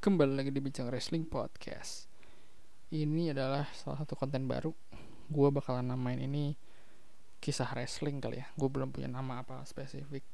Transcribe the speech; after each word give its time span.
Kembali 0.00 0.32
lagi 0.32 0.48
di 0.48 0.64
Bincang 0.64 0.88
Wrestling 0.88 1.28
Podcast. 1.28 2.08
Ini 2.88 3.36
adalah 3.36 3.68
salah 3.76 4.00
satu 4.00 4.16
konten 4.16 4.48
baru. 4.48 4.72
Gue 5.28 5.52
bakalan 5.52 5.92
namain 5.92 6.16
ini 6.16 6.56
Kisah 7.36 7.68
wrestling 7.76 8.16
kali 8.16 8.40
ya. 8.40 8.48
Gue 8.56 8.72
belum 8.72 8.96
punya 8.96 9.12
nama 9.12 9.44
apa 9.44 9.60
spesifik. 9.68 10.24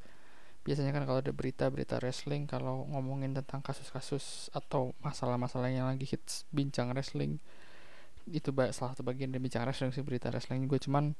Biasanya 0.63 0.95
kan 0.95 1.03
kalau 1.03 1.19
ada 1.19 1.35
berita-berita 1.35 1.99
wrestling 1.99 2.47
Kalau 2.47 2.87
ngomongin 2.95 3.35
tentang 3.35 3.59
kasus-kasus 3.59 4.55
Atau 4.55 4.95
masalah-masalah 5.03 5.67
yang 5.67 5.91
lagi 5.91 6.07
hits 6.07 6.47
Bincang 6.55 6.95
wrestling 6.95 7.43
Itu 8.31 8.55
salah 8.71 8.95
satu 8.95 9.03
bagian 9.03 9.35
dari 9.35 9.43
bincang 9.43 9.67
wrestling 9.67 9.91
sih 9.91 10.07
Berita 10.07 10.31
wrestling 10.31 10.71
gue 10.71 10.79
cuman 10.79 11.11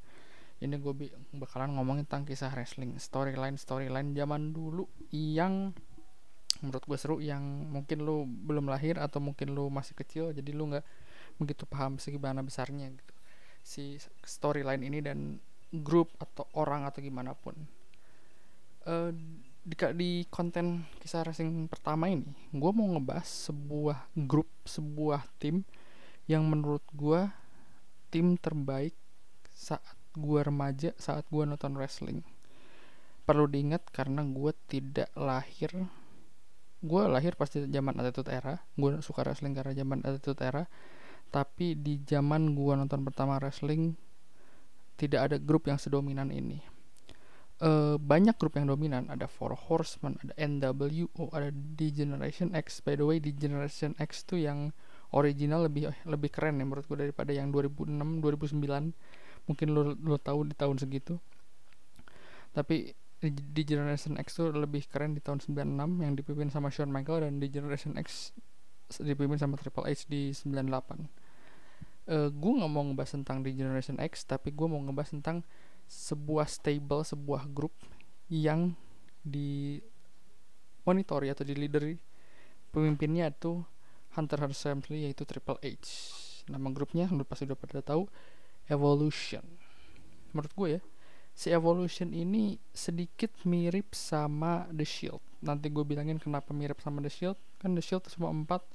ini 0.63 0.73
gue 0.79 0.93
bakalan 1.37 1.77
ngomongin 1.77 2.09
tentang 2.09 2.25
kisah 2.25 2.49
wrestling. 2.49 2.97
Storyline 2.97 3.61
storyline 3.61 4.17
zaman 4.17 4.57
dulu 4.57 4.89
yang 5.13 5.69
menurut 6.61 6.83
gue 6.83 6.97
seru 6.97 7.17
yang 7.21 7.41
mungkin 7.69 8.01
lu 8.01 8.25
belum 8.25 8.65
lahir 8.71 8.97
atau 8.97 9.21
mungkin 9.21 9.53
lu 9.53 9.69
masih 9.69 9.93
kecil 9.93 10.33
jadi 10.33 10.49
lu 10.57 10.73
nggak 10.73 10.85
begitu 11.37 11.69
paham 11.69 12.01
segimana 12.01 12.41
besarnya 12.41 12.89
gitu. 12.89 13.13
Si 13.61 13.83
storyline 14.25 14.81
ini 14.81 14.99
dan 15.03 15.37
grup 15.69 16.15
atau 16.17 16.47
orang 16.57 16.87
atau 16.87 17.03
gimana 17.03 17.37
pun. 17.37 17.53
Uh, 18.87 19.11
di, 19.67 19.75
di 19.99 20.11
konten 20.31 20.87
kisah 21.03 21.27
racing 21.27 21.67
pertama 21.67 22.07
ini 22.07 22.23
gue 22.55 22.71
mau 22.71 22.87
ngebahas 22.95 23.51
sebuah 23.51 24.07
grup 24.15 24.47
sebuah 24.63 25.27
tim 25.43 25.67
yang 26.23 26.47
menurut 26.47 26.83
gue 26.95 27.27
tim 28.07 28.39
terbaik 28.39 28.95
saat 29.51 29.99
gue 30.15 30.39
remaja 30.39 30.95
saat 30.95 31.27
gue 31.27 31.43
nonton 31.43 31.75
wrestling. 31.75 32.23
Perlu 33.27 33.51
diingat 33.51 33.91
karena 33.91 34.23
gue 34.23 34.55
tidak 34.71 35.11
lahir 35.19 35.91
gue 36.87 37.03
lahir 37.05 37.35
pasti 37.35 37.67
zaman 37.67 37.99
Attitude 37.99 38.31
Era. 38.31 38.55
Gue 38.73 39.03
suka 39.03 39.21
wrestling 39.27 39.53
karena 39.53 39.75
zaman 39.75 40.01
Attitude 40.07 40.39
Era. 40.41 40.63
Tapi 41.27 41.75
di 41.75 41.99
zaman 42.07 42.55
gue 42.55 42.73
nonton 42.73 43.03
pertama 43.03 43.35
wrestling 43.37 43.93
tidak 44.97 45.29
ada 45.29 45.37
grup 45.37 45.67
yang 45.67 45.77
sedominan 45.77 46.33
ini. 46.33 46.63
Uh, 47.57 47.97
banyak 47.99 48.37
grup 48.39 48.57
yang 48.57 48.69
dominan. 48.69 49.11
Ada 49.11 49.27
Four 49.27 49.53
Horsemen 49.53 50.17
ada 50.23 50.33
NWO 50.39 51.29
ada 51.35 51.51
D 51.51 51.93
Generation 51.93 52.55
X. 52.55 52.81
By 52.81 52.95
the 52.95 53.05
way 53.05 53.19
D 53.19 53.35
Generation 53.35 53.93
X 53.99 54.23
tuh 54.25 54.41
yang 54.41 54.73
original 55.11 55.67
lebih 55.67 55.93
lebih 56.03 56.29
keren 56.31 56.59
ya 56.59 56.65
menurut 56.67 56.83
gue 56.87 56.99
daripada 56.99 57.31
yang 57.31 57.51
2006 57.51 58.19
2009 58.19 59.47
mungkin 59.47 59.67
lo 59.71 59.95
lo 59.95 60.17
tahu 60.19 60.51
di 60.51 60.55
tahun 60.55 60.77
segitu. 60.79 61.19
Tapi 62.51 62.91
di, 63.17 63.61
Generation 63.65 64.13
X 64.21 64.37
tuh 64.37 64.53
lebih 64.53 64.85
keren 64.85 65.17
di 65.17 65.21
tahun 65.21 65.41
96 65.41 66.05
yang 66.05 66.13
dipimpin 66.13 66.53
sama 66.53 66.69
Shawn 66.69 66.93
Michael 66.93 67.25
dan 67.25 67.41
di 67.41 67.49
Generation 67.49 67.97
X 67.97 68.33
dipimpin 69.01 69.41
sama 69.41 69.57
Triple 69.57 69.89
H 69.89 70.05
di 70.05 70.31
98 70.31 70.47
uh, 72.13 72.29
gue 72.29 72.51
nggak 72.61 72.71
mau 72.71 72.85
ngebahas 72.85 73.17
tentang 73.17 73.41
di 73.41 73.57
Generation 73.57 73.97
X 73.97 74.29
tapi 74.29 74.53
gue 74.53 74.67
mau 74.69 74.77
ngebahas 74.79 75.17
tentang 75.17 75.41
sebuah 75.89 76.45
stable 76.45 77.01
sebuah 77.01 77.49
grup 77.49 77.73
yang 78.29 78.77
di 79.25 79.81
monitor 80.87 81.23
atau 81.27 81.43
di 81.43 81.55
leader 81.55 81.83
pemimpinnya 82.71 83.31
itu 83.33 83.63
Hunter 84.15 84.39
Hearst 84.39 84.63
Helmsley 84.65 85.07
yaitu 85.07 85.27
Triple 85.27 85.59
H. 85.61 85.87
Nama 86.47 86.67
grupnya 86.71 87.05
menurut 87.11 87.27
pasti 87.27 87.43
udah 87.43 87.59
pada 87.59 87.83
tahu 87.83 88.07
Evolution. 88.71 89.43
Menurut 90.31 90.51
gue 90.55 90.67
ya 90.79 90.81
si 91.37 91.53
Evolution 91.53 92.09
ini 92.17 92.57
sedikit 92.73 93.29
mirip 93.45 93.93
sama 93.93 94.65
The 94.73 94.81
Shield. 94.81 95.21
Nanti 95.45 95.69
gue 95.69 95.85
bilangin 95.85 96.17
kenapa 96.17 96.49
mirip 96.49 96.81
sama 96.81 96.97
The 97.05 97.13
Shield. 97.13 97.37
Kan 97.61 97.77
The 97.77 97.83
Shield 97.85 98.09
semua 98.09 98.33
empat 98.33 98.65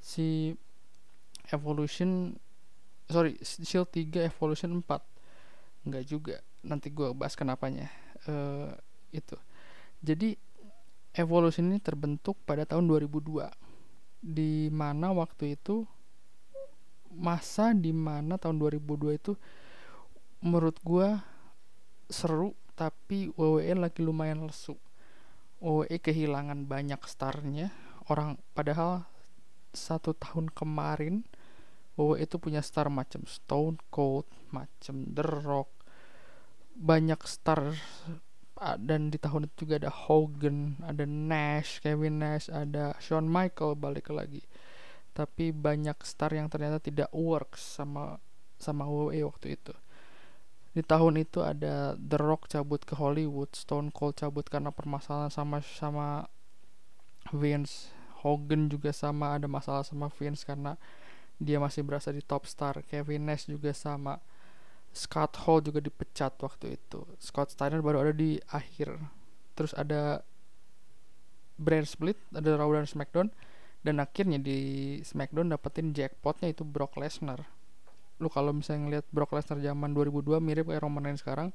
si 0.00 0.56
Evolution 1.52 2.40
sorry 3.08 3.36
Shield 3.40 3.92
3 3.92 4.32
Evolution 4.32 4.80
4 4.80 5.84
Enggak 5.84 6.04
juga 6.08 6.36
nanti 6.64 6.88
gue 6.88 7.12
bahas 7.12 7.36
kenapanya 7.36 7.92
uh, 8.28 8.72
itu 9.12 9.36
jadi 10.00 10.36
Evolution 11.14 11.70
ini 11.70 11.78
terbentuk 11.78 12.40
pada 12.42 12.66
tahun 12.66 12.88
2002 12.88 13.46
di 14.24 14.72
mana 14.72 15.12
waktu 15.12 15.54
itu 15.54 15.84
masa 17.14 17.70
di 17.76 17.94
mana 17.94 18.40
tahun 18.40 18.58
2002 18.58 19.20
itu 19.20 19.32
menurut 20.42 20.74
gue 20.82 21.08
seru 22.14 22.54
tapi 22.78 23.34
WWE 23.34 23.74
lagi 23.74 24.06
lumayan 24.06 24.46
lesu. 24.46 24.78
WWE 25.58 25.98
kehilangan 25.98 26.70
banyak 26.70 27.02
starnya. 27.10 27.74
Orang 28.06 28.38
padahal 28.54 29.10
satu 29.74 30.14
tahun 30.14 30.54
kemarin 30.54 31.26
WWE 31.98 32.22
itu 32.22 32.38
punya 32.38 32.62
star 32.62 32.86
macam 32.86 33.26
Stone 33.26 33.82
Cold 33.90 34.30
macam 34.54 35.10
The 35.10 35.26
Rock. 35.26 35.70
Banyak 36.78 37.26
star 37.26 37.74
dan 38.78 39.10
di 39.10 39.18
tahun 39.18 39.50
itu 39.50 39.66
juga 39.66 39.82
ada 39.82 39.90
Hogan, 39.90 40.78
ada 40.86 41.02
Nash, 41.02 41.82
Kevin 41.82 42.22
Nash, 42.22 42.46
ada 42.46 42.94
Shawn 43.02 43.26
Michael 43.26 43.74
balik 43.74 44.14
lagi. 44.14 44.46
Tapi 45.14 45.50
banyak 45.50 45.98
star 46.06 46.34
yang 46.34 46.46
ternyata 46.46 46.78
tidak 46.78 47.10
works 47.10 47.78
sama 47.78 48.18
sama 48.58 48.86
WWE 48.86 49.26
waktu 49.26 49.58
itu 49.58 49.74
di 50.74 50.82
tahun 50.82 51.22
itu 51.22 51.38
ada 51.38 51.94
The 51.94 52.18
Rock 52.18 52.50
cabut 52.50 52.82
ke 52.82 52.98
Hollywood, 52.98 53.54
Stone 53.54 53.94
Cold 53.94 54.18
cabut 54.18 54.42
karena 54.50 54.74
permasalahan 54.74 55.30
sama 55.30 55.62
sama 55.62 56.26
Vince, 57.30 57.94
Hogan 58.26 58.66
juga 58.66 58.90
sama 58.90 59.38
ada 59.38 59.46
masalah 59.46 59.86
sama 59.86 60.10
Vince 60.10 60.42
karena 60.42 60.74
dia 61.38 61.62
masih 61.62 61.86
berasa 61.86 62.10
di 62.10 62.22
top 62.22 62.50
star, 62.50 62.82
Kevin 62.90 63.30
Nash 63.30 63.46
juga 63.46 63.70
sama. 63.70 64.18
Scott 64.94 65.34
Hall 65.42 65.58
juga 65.58 65.82
dipecat 65.82 66.38
waktu 66.38 66.78
itu. 66.78 67.02
Scott 67.18 67.50
Steiner 67.50 67.82
baru 67.82 68.06
ada 68.06 68.14
di 68.14 68.38
akhir. 68.46 68.94
Terus 69.58 69.74
ada 69.74 70.22
brand 71.58 71.86
split, 71.86 72.14
ada 72.30 72.54
Raw 72.54 72.70
dan 72.70 72.86
SmackDown 72.86 73.30
dan 73.84 74.00
akhirnya 74.02 74.40
di 74.40 74.58
SmackDown 75.04 75.52
dapetin 75.52 75.94
jackpotnya 75.94 76.50
itu 76.50 76.64
Brock 76.66 76.96
Lesnar 76.98 77.44
lu 78.22 78.30
kalau 78.30 78.54
misalnya 78.54 78.80
ngeliat 78.86 79.06
Brock 79.10 79.34
Lesnar 79.34 79.58
zaman 79.58 79.90
2002 79.90 80.38
mirip 80.38 80.70
kayak 80.70 80.82
Roman 80.82 81.02
Reigns 81.10 81.22
sekarang 81.22 81.50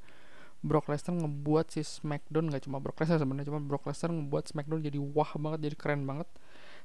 Brock 0.60 0.92
Lesnar 0.92 1.16
ngebuat 1.16 1.72
si 1.72 1.80
SmackDown 1.80 2.52
nggak 2.52 2.68
cuma 2.68 2.84
Brock 2.84 3.00
Lesnar 3.00 3.16
sebenarnya 3.16 3.48
cuma 3.48 3.60
Brock 3.64 3.88
Lesnar 3.88 4.12
ngebuat 4.12 4.44
SmackDown 4.52 4.80
jadi 4.84 4.98
wah 5.00 5.32
banget 5.40 5.60
jadi 5.72 5.76
keren 5.76 6.04
banget. 6.04 6.28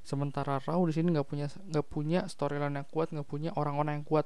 Sementara 0.00 0.56
Raw 0.64 0.80
di 0.88 0.96
sini 0.96 1.12
nggak 1.12 1.28
punya 1.28 1.46
nggak 1.52 1.86
punya 1.92 2.24
storyline 2.24 2.72
yang 2.80 2.88
kuat 2.88 3.12
nggak 3.12 3.28
punya 3.28 3.52
orang-orang 3.52 4.00
yang 4.00 4.06
kuat. 4.08 4.24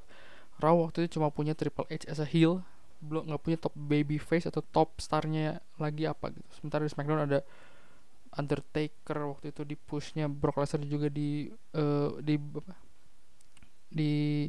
Raw 0.63 0.87
waktu 0.87 1.03
itu 1.03 1.19
cuma 1.19 1.35
punya 1.35 1.51
Triple 1.51 1.87
H 1.91 2.07
as 2.07 2.23
a 2.23 2.27
heel 2.27 2.63
belum 3.01 3.33
nggak 3.33 3.41
punya 3.41 3.57
top 3.57 3.73
baby 3.75 4.21
face 4.21 4.45
atau 4.47 4.63
top 4.63 5.03
starnya 5.03 5.59
lagi 5.75 6.07
apa 6.07 6.31
gitu. 6.31 6.47
Sementara 6.55 6.87
di 6.87 6.91
SmackDown 6.95 7.27
ada 7.27 7.43
Undertaker 8.31 9.27
waktu 9.27 9.51
itu 9.51 9.67
di 9.67 9.75
pushnya 9.75 10.31
Brock 10.31 10.63
Lesnar 10.63 10.87
juga 10.87 11.11
di 11.11 11.51
uh, 11.75 12.15
di 12.23 12.39
apa 12.39 12.73
di 13.91 14.47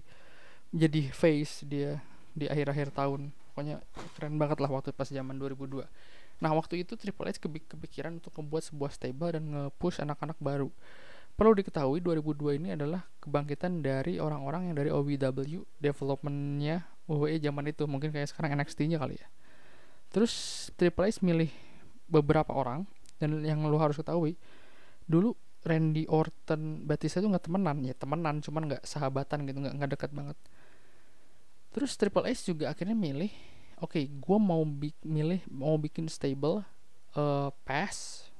jadi 0.72 1.12
face 1.12 1.62
dia 1.68 2.00
di 2.32 2.48
akhir-akhir 2.48 2.96
tahun. 2.96 3.28
Pokoknya 3.52 3.84
keren 4.16 4.40
banget 4.40 4.58
lah 4.64 4.72
waktu 4.72 4.96
pas 4.96 5.08
zaman 5.08 5.36
2002 5.36 5.84
nah 6.42 6.50
waktu 6.58 6.82
itu 6.82 6.98
Triple 6.98 7.30
H 7.30 7.38
kepikiran 7.38 8.18
untuk 8.18 8.34
membuat 8.34 8.66
sebuah 8.66 8.90
stable 8.90 9.30
dan 9.30 9.46
nge-push 9.46 10.02
anak-anak 10.02 10.34
baru. 10.42 10.74
Perlu 11.38 11.54
diketahui 11.54 12.02
2002 12.02 12.58
ini 12.58 12.74
adalah 12.74 13.06
kebangkitan 13.22 13.78
dari 13.78 14.18
orang-orang 14.18 14.68
yang 14.68 14.76
dari 14.76 14.90
OVW 14.90 15.62
developmentnya 15.78 16.82
WWE 17.06 17.38
zaman 17.38 17.70
itu. 17.70 17.86
Mungkin 17.86 18.10
kayak 18.10 18.34
sekarang 18.34 18.58
NXT-nya 18.58 18.98
kali 18.98 19.22
ya. 19.22 19.30
Terus 20.10 20.66
Triple 20.74 21.08
H 21.08 21.22
milih 21.22 21.48
beberapa 22.10 22.50
orang 22.50 22.90
dan 23.22 23.38
yang 23.46 23.62
lu 23.62 23.78
harus 23.78 23.94
ketahui 23.94 24.34
dulu 25.06 25.38
Randy 25.62 26.10
Orton 26.10 26.82
Batista 26.84 27.22
itu 27.22 27.30
nggak 27.30 27.46
temenan. 27.46 27.86
Ya 27.86 27.94
temenan 27.94 28.42
cuman 28.42 28.66
nggak 28.66 28.82
sahabatan 28.82 29.46
gitu 29.46 29.62
nggak 29.62 29.74
nggak 29.78 29.90
dekat 29.94 30.10
banget 30.10 30.34
terus 31.72 31.96
Triple 31.96 32.28
H 32.28 32.46
juga 32.46 32.70
akhirnya 32.70 32.94
milih 32.94 33.32
oke 33.82 33.98
okay, 33.98 34.04
gue 34.06 34.38
mau 34.38 34.62
bi 34.62 34.94
milih 35.02 35.42
mau 35.50 35.74
bikin 35.80 36.06
stable 36.06 36.62
uh, 37.16 37.50
past 37.66 38.32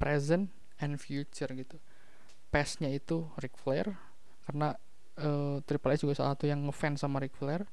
present 0.00 0.48
and 0.80 0.96
future 0.96 1.52
gitu. 1.52 1.76
Pastnya 2.48 2.90
itu 2.90 3.28
Ric 3.38 3.54
Flair 3.60 3.94
karena 4.48 4.74
uh, 5.20 5.60
Triple 5.62 5.92
H 5.94 6.02
juga 6.02 6.16
salah 6.16 6.34
satu 6.34 6.48
yang 6.48 6.64
ngefans 6.66 7.04
sama 7.04 7.20
Ric 7.20 7.36
Flair. 7.36 7.68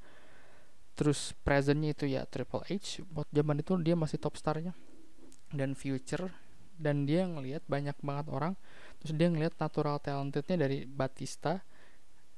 Terus 0.97 1.33
presentnya 1.41 1.95
itu 1.95 2.05
ya 2.05 2.27
Triple 2.27 2.67
H 2.67 3.01
buat 3.07 3.29
zaman 3.31 3.63
itu 3.63 3.79
dia 3.81 3.95
masih 3.95 4.19
top 4.19 4.35
starnya. 4.35 4.75
Dan 5.49 5.73
future 5.73 6.35
dan 6.77 7.07
dia 7.07 7.25
ngelihat 7.25 7.65
banyak 7.65 7.95
banget 8.03 8.27
orang. 8.29 8.53
Terus 9.01 9.15
dia 9.15 9.31
ngelihat 9.31 9.55
natural 9.57 9.97
talentednya 10.03 10.67
dari 10.67 10.83
Batista 10.85 11.63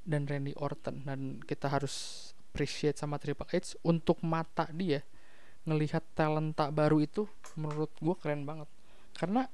dan 0.10 0.26
Randy 0.26 0.58
Orton 0.58 1.06
dan 1.06 1.38
kita 1.46 1.70
harus 1.70 2.28
appreciate 2.50 2.98
sama 2.98 3.22
Triple 3.22 3.46
H 3.46 3.78
untuk 3.86 4.26
mata 4.26 4.66
dia 4.74 5.06
ngelihat 5.70 6.02
talenta 6.18 6.74
baru 6.74 6.98
itu 6.98 7.30
menurut 7.54 7.94
gue 8.02 8.16
keren 8.18 8.42
banget. 8.42 8.66
Karena 9.14 9.46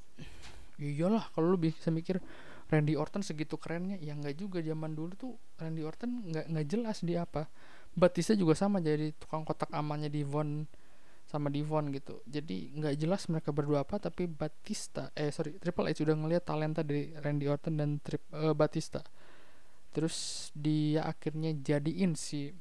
iyalah 0.80 1.28
kalau 1.36 1.52
lu 1.52 1.60
bisa 1.60 1.92
mikir 1.92 2.24
Randy 2.72 2.96
Orton 2.96 3.22
segitu 3.22 3.60
kerennya 3.60 4.00
ya 4.00 4.16
nggak 4.16 4.40
juga 4.40 4.58
zaman 4.64 4.96
dulu 4.96 5.14
tuh 5.14 5.34
Randy 5.60 5.84
Orton 5.84 6.32
nggak 6.32 6.46
nggak 6.56 6.66
jelas 6.72 7.04
dia 7.04 7.28
apa. 7.28 7.52
Batista 7.96 8.32
juga 8.32 8.56
sama 8.56 8.80
jadi 8.80 9.12
tukang 9.16 9.44
kotak 9.44 9.72
amannya 9.76 10.08
Devon 10.08 10.64
sama 11.28 11.52
Devon 11.52 11.92
gitu. 11.92 12.24
Jadi 12.24 12.72
nggak 12.80 12.96
jelas 12.96 13.28
mereka 13.28 13.52
berdua 13.52 13.84
apa 13.84 14.00
tapi 14.00 14.26
Batista 14.26 15.12
eh 15.20 15.36
sorry 15.36 15.60
Triple 15.60 15.92
H 15.92 16.00
udah 16.00 16.16
ngeliat 16.16 16.44
talenta 16.48 16.80
dari 16.80 17.12
Randy 17.12 17.46
Orton 17.52 17.76
dan 17.76 18.00
Trip, 18.00 18.24
uh, 18.32 18.56
Batista 18.56 19.04
terus 19.96 20.52
dia 20.52 21.08
akhirnya 21.08 21.56
jadiin 21.56 22.20
si 22.20 22.52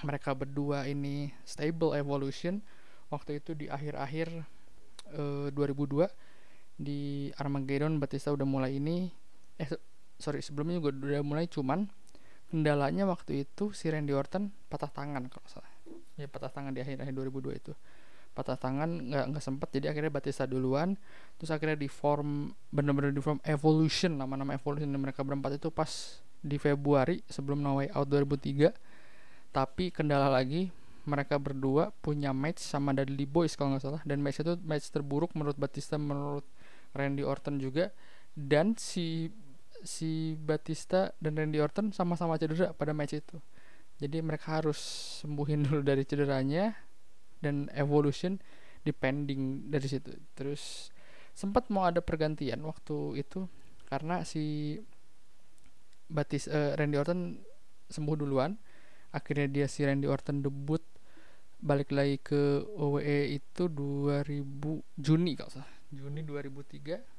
mereka 0.00 0.32
berdua 0.32 0.88
ini 0.88 1.30
stable 1.44 1.92
evolution. 1.92 2.64
Waktu 3.12 3.44
itu 3.44 3.52
di 3.52 3.68
akhir-akhir 3.68 4.32
uh, 5.12 5.52
2002 5.52 6.08
di 6.80 7.28
Armageddon 7.36 8.00
Batista 8.00 8.32
udah 8.32 8.48
mulai 8.48 8.80
ini 8.80 9.12
eh 9.60 9.70
sorry 10.18 10.42
sebelumnya 10.42 10.82
juga 10.82 10.90
udah 10.90 11.22
mulai 11.22 11.46
cuman 11.46 11.86
kendalanya 12.50 13.06
waktu 13.06 13.46
itu 13.46 13.70
si 13.70 13.86
Randy 13.92 14.16
Orton 14.16 14.50
patah 14.72 14.90
tangan 14.90 15.28
kalau 15.28 15.46
salah. 15.46 15.70
Ya 16.16 16.26
patah 16.26 16.50
tangan 16.50 16.72
di 16.72 16.80
akhir-akhir 16.80 17.12
2002 17.12 17.60
itu 17.60 17.72
patah 18.34 18.58
tangan 18.58 18.90
nggak 19.08 19.24
nggak 19.30 19.44
sempet. 19.44 19.68
Jadi 19.78 19.86
akhirnya 19.88 20.10
Batista 20.10 20.44
duluan. 20.44 20.98
Terus 21.38 21.54
akhirnya 21.54 21.78
di 21.78 21.86
form 21.86 22.50
bener-bener 22.74 23.14
di 23.14 23.22
form 23.22 23.38
Evolution 23.46 24.18
nama-nama 24.18 24.58
Evolution 24.58 24.90
dan 24.90 25.00
mereka 25.00 25.22
berempat 25.22 25.56
itu 25.62 25.70
pas 25.70 26.20
di 26.44 26.58
Februari 26.60 27.24
sebelum 27.30 27.62
No 27.64 27.80
Way 27.80 27.88
Out 27.96 28.12
2003 28.12 28.68
tapi 29.54 29.88
kendala 29.94 30.28
lagi 30.28 30.68
mereka 31.06 31.38
berdua 31.38 31.94
punya 32.02 32.34
match 32.34 32.64
sama 32.64 32.90
Dudley 32.90 33.28
Boys 33.28 33.54
kalau 33.54 33.76
nggak 33.76 33.84
salah. 33.86 34.02
Dan 34.02 34.18
match 34.24 34.42
itu 34.42 34.58
match 34.66 34.90
terburuk 34.90 35.30
menurut 35.38 35.54
Batista 35.54 35.94
menurut 35.94 36.44
Randy 36.96 37.22
Orton 37.22 37.62
juga. 37.62 37.94
Dan 38.34 38.74
si 38.74 39.30
si 39.84 40.34
Batista 40.34 41.12
dan 41.20 41.36
Randy 41.38 41.60
Orton 41.60 41.92
sama-sama 41.94 42.40
cedera 42.40 42.74
pada 42.74 42.90
match 42.96 43.20
itu. 43.20 43.38
Jadi 44.00 44.18
mereka 44.24 44.58
harus 44.58 44.80
sembuhin 45.22 45.70
dulu 45.70 45.80
dari 45.86 46.02
cederanya 46.02 46.74
dan 47.44 47.68
evolution 47.76 48.40
depending 48.88 49.68
dari 49.68 49.84
situ. 49.84 50.16
Terus 50.32 50.88
sempat 51.36 51.68
mau 51.68 51.84
ada 51.84 52.00
pergantian 52.00 52.64
waktu 52.64 53.20
itu 53.20 53.44
karena 53.88 54.24
si 54.24 54.78
Batis 56.08 56.48
uh, 56.48 56.72
Randy 56.76 56.96
Orton 56.96 57.20
sembuh 57.92 58.16
duluan. 58.16 58.56
Akhirnya 59.12 59.46
dia 59.46 59.66
si 59.68 59.84
Randy 59.84 60.08
Orton 60.08 60.40
debut 60.40 60.80
balik 61.64 61.92
lagi 61.96 62.20
ke 62.20 62.60
OWE 62.76 63.40
itu 63.40 63.68
2000 63.68 64.24
Juni 65.00 65.32
kalau 65.36 65.52
salah. 65.52 65.72
Juni 65.94 66.26
2003 66.26 67.14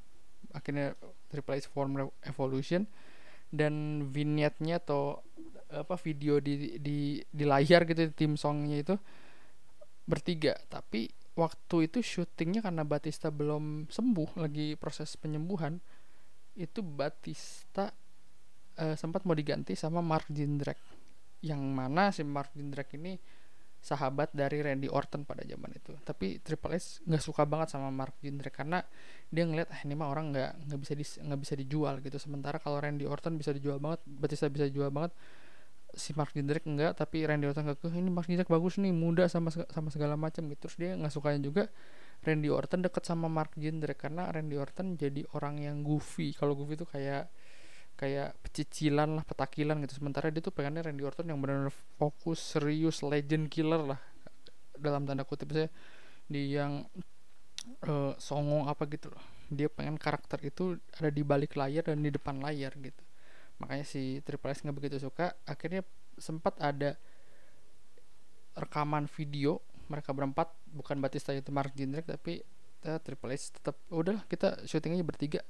akhirnya 0.52 0.94
Triple 1.32 1.58
H 1.58 1.68
Form 1.72 1.98
Evolution 2.24 2.86
dan 3.50 4.06
vignette-nya 4.10 4.82
atau 4.82 5.22
apa 5.70 5.98
video 5.98 6.38
di 6.38 6.78
di 6.78 7.18
di 7.26 7.44
layar 7.44 7.82
gitu 7.88 8.10
tim 8.14 8.38
songnya 8.38 8.78
itu 8.82 8.94
bertiga. 10.06 10.54
Tapi 10.70 11.10
waktu 11.36 11.90
itu 11.90 12.00
syutingnya 12.00 12.64
karena 12.64 12.86
Batista 12.86 13.28
belum 13.28 13.90
sembuh 13.90 14.40
lagi 14.40 14.78
proses 14.80 15.12
penyembuhan 15.20 15.76
itu 16.56 16.80
Batista 16.80 17.92
uh, 18.80 18.96
sempat 18.96 19.28
mau 19.28 19.36
diganti 19.36 19.76
sama 19.76 20.00
Mark 20.00 20.30
Jindrak. 20.32 20.78
Yang 21.44 21.62
mana 21.62 22.08
si 22.14 22.24
Mark 22.24 22.54
Jindrak 22.56 22.88
ini 22.96 23.20
sahabat 23.76 24.34
dari 24.34 24.64
Randy 24.64 24.88
Orton 24.88 25.22
pada 25.22 25.44
zaman 25.46 25.70
itu. 25.76 25.94
Tapi 26.02 26.40
Triple 26.42 26.74
H 26.74 27.04
nggak 27.06 27.22
suka 27.22 27.44
banget 27.44 27.76
sama 27.76 27.92
Mark 27.92 28.16
Jindrak 28.18 28.56
karena 28.56 28.82
dia 29.30 29.44
ngeliat 29.46 29.68
ah 29.70 29.80
ini 29.84 29.94
mah 29.94 30.10
orang 30.10 30.32
nggak 30.32 30.50
nggak 30.66 30.80
bisa 30.80 30.92
nggak 31.22 31.40
bisa 31.44 31.54
dijual 31.54 31.94
gitu. 32.00 32.16
Sementara 32.16 32.56
kalau 32.58 32.80
Randy 32.80 33.04
Orton 33.04 33.36
bisa 33.36 33.52
dijual 33.52 33.78
banget 33.78 34.00
Batista 34.08 34.48
bisa 34.48 34.66
dijual 34.66 34.88
banget 34.90 35.12
si 35.96 36.12
Mark 36.12 36.36
Jindrak 36.36 36.68
enggak 36.68 36.92
tapi 37.00 37.24
Randy 37.24 37.48
Orton 37.48 37.64
nggak 37.64 37.88
ini 37.96 38.12
Mark 38.12 38.28
Jindrak 38.28 38.52
bagus 38.52 38.76
nih 38.76 38.92
muda 38.92 39.24
sama 39.32 39.48
sama 39.48 39.88
segala 39.88 40.14
macam 40.14 40.44
gitu. 40.52 40.68
Terus 40.68 40.76
dia 40.76 40.90
nggak 40.92 41.12
sukanya 41.12 41.40
juga 41.40 41.64
Randy 42.22 42.52
Orton 42.52 42.84
deket 42.84 43.02
sama 43.08 43.26
Mark 43.32 43.56
Jindrak 43.56 43.96
karena 43.96 44.28
Randy 44.28 44.60
Orton 44.60 45.00
jadi 45.00 45.24
orang 45.32 45.64
yang 45.64 45.80
goofy. 45.80 46.36
Kalau 46.36 46.52
goofy 46.52 46.76
itu 46.76 46.86
kayak 46.86 47.32
kayak 47.96 48.36
pecicilan 48.44 49.16
lah 49.16 49.24
petakilan 49.24 49.80
gitu. 49.88 50.04
Sementara 50.04 50.28
dia 50.28 50.44
tuh 50.44 50.52
pengennya 50.52 50.84
Randy 50.84 51.02
Orton 51.02 51.26
yang 51.32 51.40
benar-benar 51.40 51.72
fokus 51.96 52.38
serius 52.38 53.00
legend 53.00 53.48
killer 53.48 53.96
lah. 53.96 54.00
Dalam 54.76 55.08
tanda 55.08 55.24
kutip 55.24 55.48
saya 55.56 55.72
di 56.28 56.52
yang 56.52 56.84
uh, 57.88 58.12
songong 58.20 58.68
apa 58.68 58.84
gitu 58.92 59.08
loh. 59.08 59.24
Dia 59.48 59.72
pengen 59.72 59.96
karakter 59.96 60.44
itu 60.44 60.76
ada 61.00 61.08
di 61.08 61.24
balik 61.24 61.56
layar 61.56 61.88
dan 61.88 62.04
di 62.04 62.12
depan 62.12 62.36
layar 62.44 62.76
gitu 62.76 63.05
makanya 63.56 63.84
si 63.88 64.20
Triple 64.22 64.52
S 64.52 64.62
nggak 64.64 64.76
begitu 64.76 64.96
suka. 65.00 65.32
Akhirnya 65.48 65.84
sempat 66.16 66.56
ada 66.60 66.96
rekaman 68.56 69.04
video 69.04 69.60
mereka 69.86 70.10
berempat 70.10 70.50
bukan 70.72 70.98
Batista 70.98 71.30
itu 71.30 71.52
Mark 71.52 71.70
Jindrak 71.76 72.08
tapi 72.08 72.42
uh, 72.88 72.98
Triple 72.98 73.32
S 73.36 73.54
tetap 73.54 73.76
udah 73.92 74.24
kita 74.26 74.64
syuting 74.66 74.98
aja 74.98 75.04
bertiga. 75.06 75.40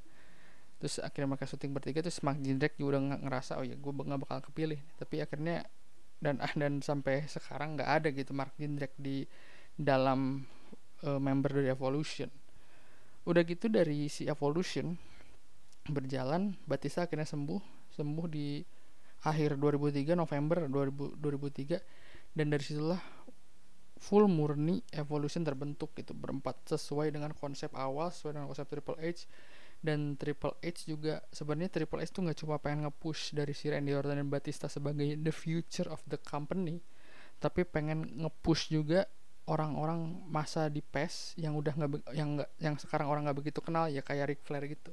Terus 0.76 1.00
akhirnya 1.00 1.34
mereka 1.34 1.48
syuting 1.48 1.72
bertiga 1.72 2.04
terus 2.04 2.20
Mark 2.20 2.38
Jindrak 2.42 2.76
juga 2.76 2.98
udah 2.98 3.16
ngerasa 3.24 3.56
oh 3.56 3.64
ya 3.64 3.74
gue 3.74 3.92
nggak 3.92 4.20
bakal 4.22 4.38
kepilih. 4.52 4.80
Tapi 5.00 5.24
akhirnya 5.24 5.64
dan 6.20 6.40
ah 6.40 6.52
dan 6.60 6.80
sampai 6.84 7.24
sekarang 7.26 7.80
nggak 7.80 7.90
ada 8.02 8.08
gitu 8.12 8.32
Mark 8.36 8.52
Jindrak 8.60 8.92
di 9.00 9.24
dalam 9.76 10.44
uh, 11.04 11.20
member 11.20 11.62
dari 11.62 11.68
Evolution. 11.72 12.28
Udah 13.26 13.42
gitu 13.42 13.66
dari 13.66 14.06
si 14.06 14.28
Evolution 14.28 14.94
berjalan 15.86 16.58
Batista 16.66 17.06
akhirnya 17.06 17.26
sembuh 17.26 17.75
sembuh 17.96 18.26
di 18.28 18.60
akhir 19.24 19.56
2003 19.56 20.12
November 20.12 20.68
2000, 20.68 21.16
2003 21.18 22.36
dan 22.36 22.46
dari 22.52 22.64
situlah 22.64 23.00
full 23.96 24.28
murni 24.28 24.84
Evolution 24.92 25.40
terbentuk 25.40 25.96
gitu 25.96 26.12
berempat 26.12 26.68
sesuai 26.68 27.10
dengan 27.16 27.32
konsep 27.32 27.72
awal 27.72 28.12
sesuai 28.12 28.36
dengan 28.36 28.48
konsep 28.52 28.68
Triple 28.68 29.00
H. 29.00 29.24
Dan 29.80 30.16
Triple 30.16 30.56
H 30.60 30.88
juga 30.88 31.24
sebenarnya 31.32 31.72
Triple 31.72 32.04
H 32.04 32.12
tuh 32.12 32.28
nggak 32.28 32.38
cuma 32.44 32.56
pengen 32.60 32.88
nge-push 32.88 33.32
dari 33.32 33.56
si 33.56 33.72
Randy 33.72 33.92
Orton 33.96 34.20
dan 34.20 34.28
Batista 34.28 34.68
sebagai 34.68 35.16
the 35.16 35.32
future 35.32 35.88
of 35.88 36.00
the 36.08 36.20
company 36.20 36.80
tapi 37.36 37.68
pengen 37.68 38.08
nge-push 38.16 38.72
juga 38.72 39.04
orang-orang 39.46 40.26
masa 40.26 40.66
di 40.66 40.82
PES 40.82 41.38
yang 41.38 41.54
udah 41.54 41.72
nggak 41.76 41.90
yang 42.16 42.40
nggak 42.40 42.50
yang 42.58 42.74
sekarang 42.80 43.06
orang 43.06 43.28
nggak 43.28 43.38
begitu 43.38 43.60
kenal 43.62 43.86
ya 43.86 44.02
kayak 44.02 44.34
Ric 44.34 44.40
Flair 44.42 44.64
gitu. 44.66 44.92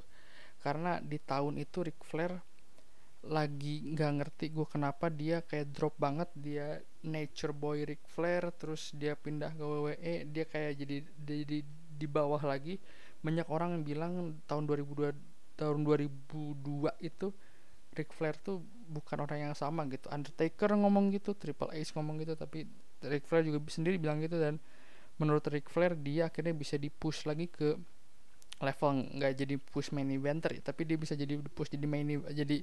Karena 0.62 1.02
di 1.02 1.18
tahun 1.18 1.58
itu 1.60 1.82
Ric 1.84 1.98
Flair 2.06 2.38
lagi 3.28 3.80
nggak 3.94 4.12
ngerti 4.20 4.52
gue 4.52 4.66
kenapa 4.68 5.08
dia 5.08 5.40
kayak 5.40 5.72
drop 5.72 5.96
banget 5.96 6.28
dia 6.36 6.80
nature 7.00 7.56
boy 7.56 7.84
Ric 7.88 8.04
Flair 8.04 8.52
terus 8.52 8.92
dia 8.92 9.16
pindah 9.16 9.52
ke 9.56 9.64
WWE 9.64 10.14
dia 10.28 10.44
kayak 10.44 10.72
jadi 10.76 10.96
jadi 11.24 11.58
di 11.94 12.06
bawah 12.10 12.42
lagi. 12.42 12.76
Banyak 13.24 13.48
orang 13.48 13.80
yang 13.80 13.84
bilang 13.86 14.12
tahun 14.44 14.68
2002 14.68 15.14
tahun 15.54 15.78
2002 15.86 16.90
itu 17.00 17.30
Ric 17.94 18.10
Flair 18.10 18.34
tuh 18.42 18.60
bukan 18.90 19.22
orang 19.22 19.50
yang 19.50 19.54
sama 19.56 19.86
gitu. 19.88 20.10
Undertaker 20.10 20.74
ngomong 20.74 21.14
gitu 21.14 21.32
Triple 21.32 21.72
H 21.72 21.94
ngomong 21.94 22.20
gitu 22.20 22.34
tapi 22.34 22.66
Ric 23.00 23.24
Flair 23.24 23.46
juga 23.46 23.62
sendiri 23.70 23.96
bilang 23.96 24.20
gitu 24.20 24.36
dan 24.36 24.58
menurut 25.16 25.46
Ric 25.46 25.70
Flair 25.70 25.94
dia 25.94 26.26
akhirnya 26.28 26.52
bisa 26.52 26.74
dipush 26.74 27.24
lagi 27.24 27.46
ke 27.46 27.78
level 28.58 28.90
nggak 29.18 29.32
jadi 29.34 29.54
push 29.58 29.90
main 29.90 30.06
eventer 30.10 30.54
tapi 30.62 30.86
dia 30.86 30.98
bisa 30.98 31.18
jadi 31.18 31.38
push 31.54 31.74
jadi 31.74 31.86
main 31.86 32.06
jadi 32.30 32.62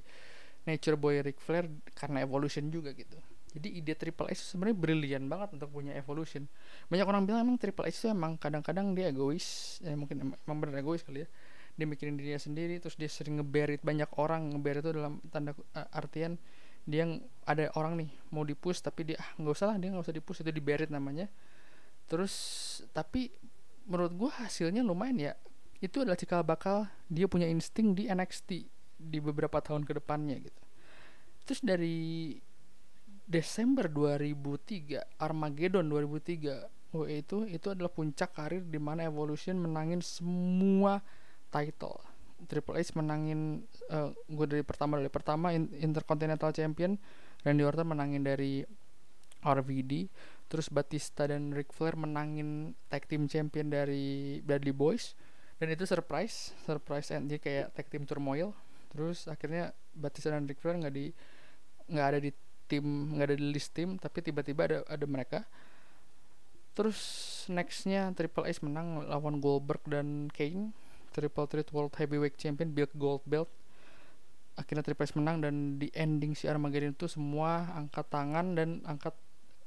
nature 0.68 0.94
boy 0.94 1.18
Ric 1.22 1.38
Flair 1.42 1.66
karena 1.94 2.22
evolution 2.22 2.70
juga 2.70 2.94
gitu. 2.94 3.18
Jadi 3.52 3.68
ide 3.68 3.92
Triple 3.92 4.32
H 4.32 4.56
sebenarnya 4.56 4.76
brilian 4.76 5.24
banget 5.28 5.60
untuk 5.60 5.68
punya 5.68 5.92
evolution. 5.92 6.48
Banyak 6.88 7.04
orang 7.04 7.22
bilang 7.28 7.44
emang 7.44 7.60
Triple 7.60 7.84
H 7.84 8.00
itu 8.00 8.08
emang 8.08 8.40
kadang-kadang 8.40 8.96
dia 8.96 9.12
egois 9.12 9.78
ya 9.84 9.92
mungkin 9.92 10.32
emang 10.32 10.56
bener 10.56 10.80
egois 10.80 11.04
kali 11.04 11.24
ya. 11.24 11.28
Dia 11.76 11.84
mikirin 11.84 12.16
dirinya 12.16 12.40
sendiri 12.40 12.80
terus 12.80 12.96
dia 12.96 13.08
sering 13.12 13.40
ngeberit 13.40 13.84
banyak 13.84 14.08
orang 14.16 14.56
ngeberit 14.56 14.80
itu 14.84 14.92
dalam 14.96 15.20
tanda 15.28 15.52
uh, 15.76 15.88
artian 15.92 16.40
dia 16.82 17.06
yang 17.06 17.22
ada 17.46 17.70
orang 17.78 17.94
nih 17.94 18.10
mau 18.34 18.42
dipush 18.42 18.82
tapi 18.82 19.06
dia 19.06 19.16
ah 19.22 19.30
nggak 19.38 19.54
usah 19.54 19.66
lah 19.70 19.76
dia 19.78 19.88
nggak 19.94 20.04
usah 20.04 20.16
dipush 20.16 20.40
itu 20.40 20.50
diberit 20.52 20.88
namanya. 20.88 21.28
Terus 22.08 22.32
tapi 22.96 23.28
menurut 23.84 24.12
gue 24.16 24.30
hasilnya 24.32 24.80
lumayan 24.80 25.20
ya. 25.20 25.32
Itu 25.82 26.06
adalah 26.06 26.16
cikal 26.16 26.40
bakal 26.40 26.88
dia 27.12 27.28
punya 27.28 27.44
insting 27.50 27.92
di 27.92 28.08
NXT 28.08 28.64
di 29.02 29.18
beberapa 29.18 29.58
tahun 29.58 29.82
ke 29.82 29.98
depannya 29.98 30.38
gitu. 30.38 30.62
Terus 31.42 31.60
dari 31.62 31.98
Desember 33.26 33.88
2003 33.88 35.18
Armageddon 35.18 35.86
2003 35.88 36.92
oh 36.92 37.08
itu 37.08 37.48
itu 37.48 37.66
adalah 37.72 37.88
puncak 37.88 38.36
karir 38.36 38.60
di 38.60 38.76
mana 38.76 39.08
Evolution 39.08 39.56
menangin 39.56 40.04
semua 40.04 41.00
title. 41.48 41.96
Triple 42.42 42.74
H 42.82 42.98
menangin 42.98 43.62
uh, 43.88 44.10
eh, 44.10 44.34
gue 44.34 44.46
dari 44.50 44.64
pertama 44.66 44.98
dari 44.98 45.12
pertama 45.12 45.54
Intercontinental 45.54 46.50
Champion 46.50 46.98
Randy 47.46 47.62
Orton 47.62 47.86
menangin 47.86 48.22
dari 48.26 48.66
RVD 49.42 50.10
terus 50.46 50.68
Batista 50.68 51.26
dan 51.26 51.50
Ric 51.54 51.72
Flair 51.74 51.98
menangin 51.98 52.76
tag 52.92 53.08
team 53.08 53.26
champion 53.26 53.72
dari 53.72 54.38
Bradley 54.44 54.74
Boys 54.74 55.14
dan 55.58 55.70
itu 55.70 55.86
surprise 55.86 56.54
surprise 56.66 57.08
and 57.14 57.30
kayak 57.40 57.74
tag 57.74 57.88
team 57.90 58.04
turmoil 58.06 58.54
terus 58.92 59.24
akhirnya 59.26 59.72
Batista 59.96 60.28
dan 60.28 60.44
Ric 60.44 60.60
Flair 60.60 60.76
nggak 60.76 60.94
di 60.94 61.08
nggak 61.88 62.06
ada 62.12 62.18
di 62.20 62.30
tim 62.68 63.16
nggak 63.16 63.26
ada 63.32 63.36
di 63.36 63.46
list 63.48 63.72
tim 63.72 63.96
tapi 63.96 64.20
tiba-tiba 64.20 64.68
ada 64.68 64.78
ada 64.86 65.06
mereka. 65.08 65.40
Terus 66.72 67.00
nextnya 67.52 68.12
Triple 68.16 68.48
H 68.48 68.64
menang 68.64 69.04
lawan 69.04 69.40
Goldberg 69.40 69.84
dan 69.88 70.28
Kane. 70.32 70.72
Triple 71.12 71.44
Threat 71.44 71.68
World 71.76 71.92
Heavyweight 71.92 72.40
Champion 72.40 72.72
build 72.72 72.88
gold 72.96 73.20
belt 73.28 73.52
akhirnya 74.56 74.84
Triple 74.84 75.08
H 75.08 75.12
menang 75.16 75.40
dan 75.40 75.54
di 75.80 75.88
ending 75.96 76.36
si 76.36 76.44
Armageddon 76.48 76.92
itu 76.92 77.08
semua 77.08 77.72
angkat 77.72 78.04
tangan 78.12 78.56
dan 78.56 78.84
angkat 78.84 79.16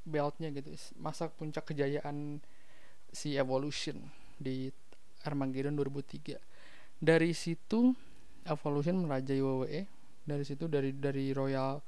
beltnya 0.06 0.54
gitu. 0.54 0.70
Masa 0.98 1.26
puncak 1.26 1.66
kejayaan 1.74 2.38
si 3.10 3.34
Evolution 3.34 3.98
di 4.38 4.70
Armageddon 5.26 5.74
2003 5.74 6.38
dari 7.02 7.34
situ 7.34 7.92
Evolution 8.46 9.04
merajai 9.04 9.42
WWE 9.42 9.80
dari 10.26 10.44
situ 10.46 10.66
dari 10.66 10.94
dari 10.94 11.30
Royal 11.30 11.78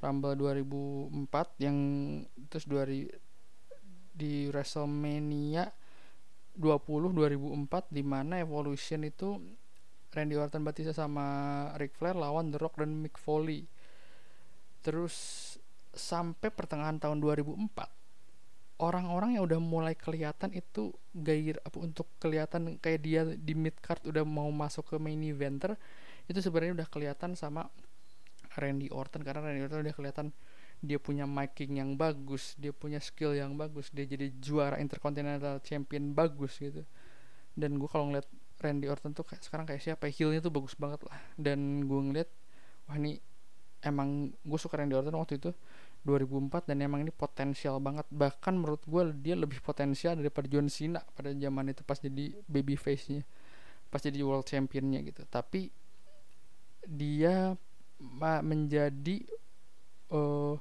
Rumble 0.00 0.36
2004 0.36 1.64
yang 1.64 1.76
terus 2.48 2.64
dari 2.64 3.04
di 4.10 4.48
WrestleMania 4.48 5.68
20 6.56 7.16
2004 7.16 7.88
di 7.88 8.02
mana 8.04 8.40
Evolution 8.40 9.04
itu 9.04 9.40
Randy 10.10 10.34
Orton 10.34 10.66
Batista 10.66 10.90
sama 10.92 11.26
Ric 11.78 11.94
Flair 11.94 12.18
lawan 12.18 12.50
The 12.50 12.58
Rock 12.58 12.82
dan 12.82 12.98
Mick 12.98 13.14
Foley. 13.16 13.64
Terus 14.82 15.56
sampai 15.94 16.50
pertengahan 16.50 16.98
tahun 16.98 17.22
2004 17.22 17.99
orang-orang 18.80 19.36
yang 19.36 19.44
udah 19.44 19.60
mulai 19.60 19.92
kelihatan 19.92 20.56
itu 20.56 20.90
gair 21.12 21.60
apa 21.62 21.76
untuk 21.78 22.08
kelihatan 22.16 22.80
kayak 22.80 23.00
dia 23.04 23.22
di 23.28 23.52
mid 23.52 23.76
card 23.84 24.00
udah 24.08 24.24
mau 24.24 24.48
masuk 24.48 24.88
ke 24.88 24.96
main 24.96 25.20
eventer 25.20 25.76
itu 26.26 26.40
sebenarnya 26.40 26.82
udah 26.82 26.88
kelihatan 26.88 27.36
sama 27.36 27.68
Randy 28.56 28.88
Orton. 28.90 29.22
Karena 29.22 29.44
Randy 29.46 29.62
Orton 29.68 29.84
udah 29.84 29.94
kelihatan 29.94 30.26
dia 30.80 30.96
punya 30.96 31.28
miking 31.28 31.76
yang 31.76 31.92
bagus, 31.94 32.56
dia 32.56 32.72
punya 32.72 32.98
skill 33.04 33.36
yang 33.36 33.52
bagus, 33.60 33.92
dia 33.92 34.08
jadi 34.08 34.32
juara 34.40 34.80
Intercontinental 34.80 35.60
Champion 35.60 36.16
bagus 36.16 36.56
gitu. 36.56 36.82
Dan 37.52 37.76
gue 37.76 37.88
kalau 37.90 38.08
ngeliat 38.08 38.26
Randy 38.60 38.88
Orton 38.88 39.12
tuh 39.12 39.28
kayak 39.28 39.44
sekarang 39.44 39.68
kayak 39.68 39.82
siapa 39.84 40.08
heelnya 40.08 40.40
tuh 40.40 40.52
bagus 40.52 40.72
banget 40.74 41.04
lah. 41.04 41.20
Dan 41.36 41.84
gue 41.84 42.00
ngeliat 42.00 42.30
wah 42.88 42.96
ini 42.96 43.20
emang 43.84 44.32
gue 44.32 44.58
suka 44.60 44.80
Randy 44.80 44.96
Orton 44.96 45.14
waktu 45.16 45.36
itu 45.36 45.50
2004 46.02 46.68
dan 46.70 46.80
emang 46.80 47.04
ini 47.04 47.12
potensial 47.12 47.76
banget. 47.78 48.08
Bahkan 48.08 48.56
menurut 48.56 48.82
gue 48.88 49.02
dia 49.20 49.36
lebih 49.36 49.60
potensial 49.60 50.16
daripada 50.16 50.48
John 50.48 50.72
Cena 50.72 51.04
pada 51.12 51.32
zaman 51.32 51.72
itu 51.72 51.82
pas 51.84 52.00
jadi 52.00 52.32
baby 52.48 52.74
face 52.76 53.12
nya 53.12 53.22
pas 53.90 54.00
jadi 54.00 54.22
world 54.22 54.46
championnya 54.46 55.02
gitu. 55.04 55.26
Tapi 55.28 55.68
dia 56.88 57.52
menjadi 58.40 59.20
uh, 60.08 60.56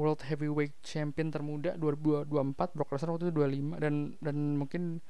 world 0.00 0.20
heavyweight 0.24 0.72
champion 0.80 1.28
termuda 1.28 1.76
2024 1.76 2.72
Brock 2.72 2.90
Lesnar 2.96 3.12
waktu 3.12 3.28
itu 3.28 3.36
25 3.36 3.76
dan 3.84 3.94
dan 4.24 4.36
mungkin 4.56 5.04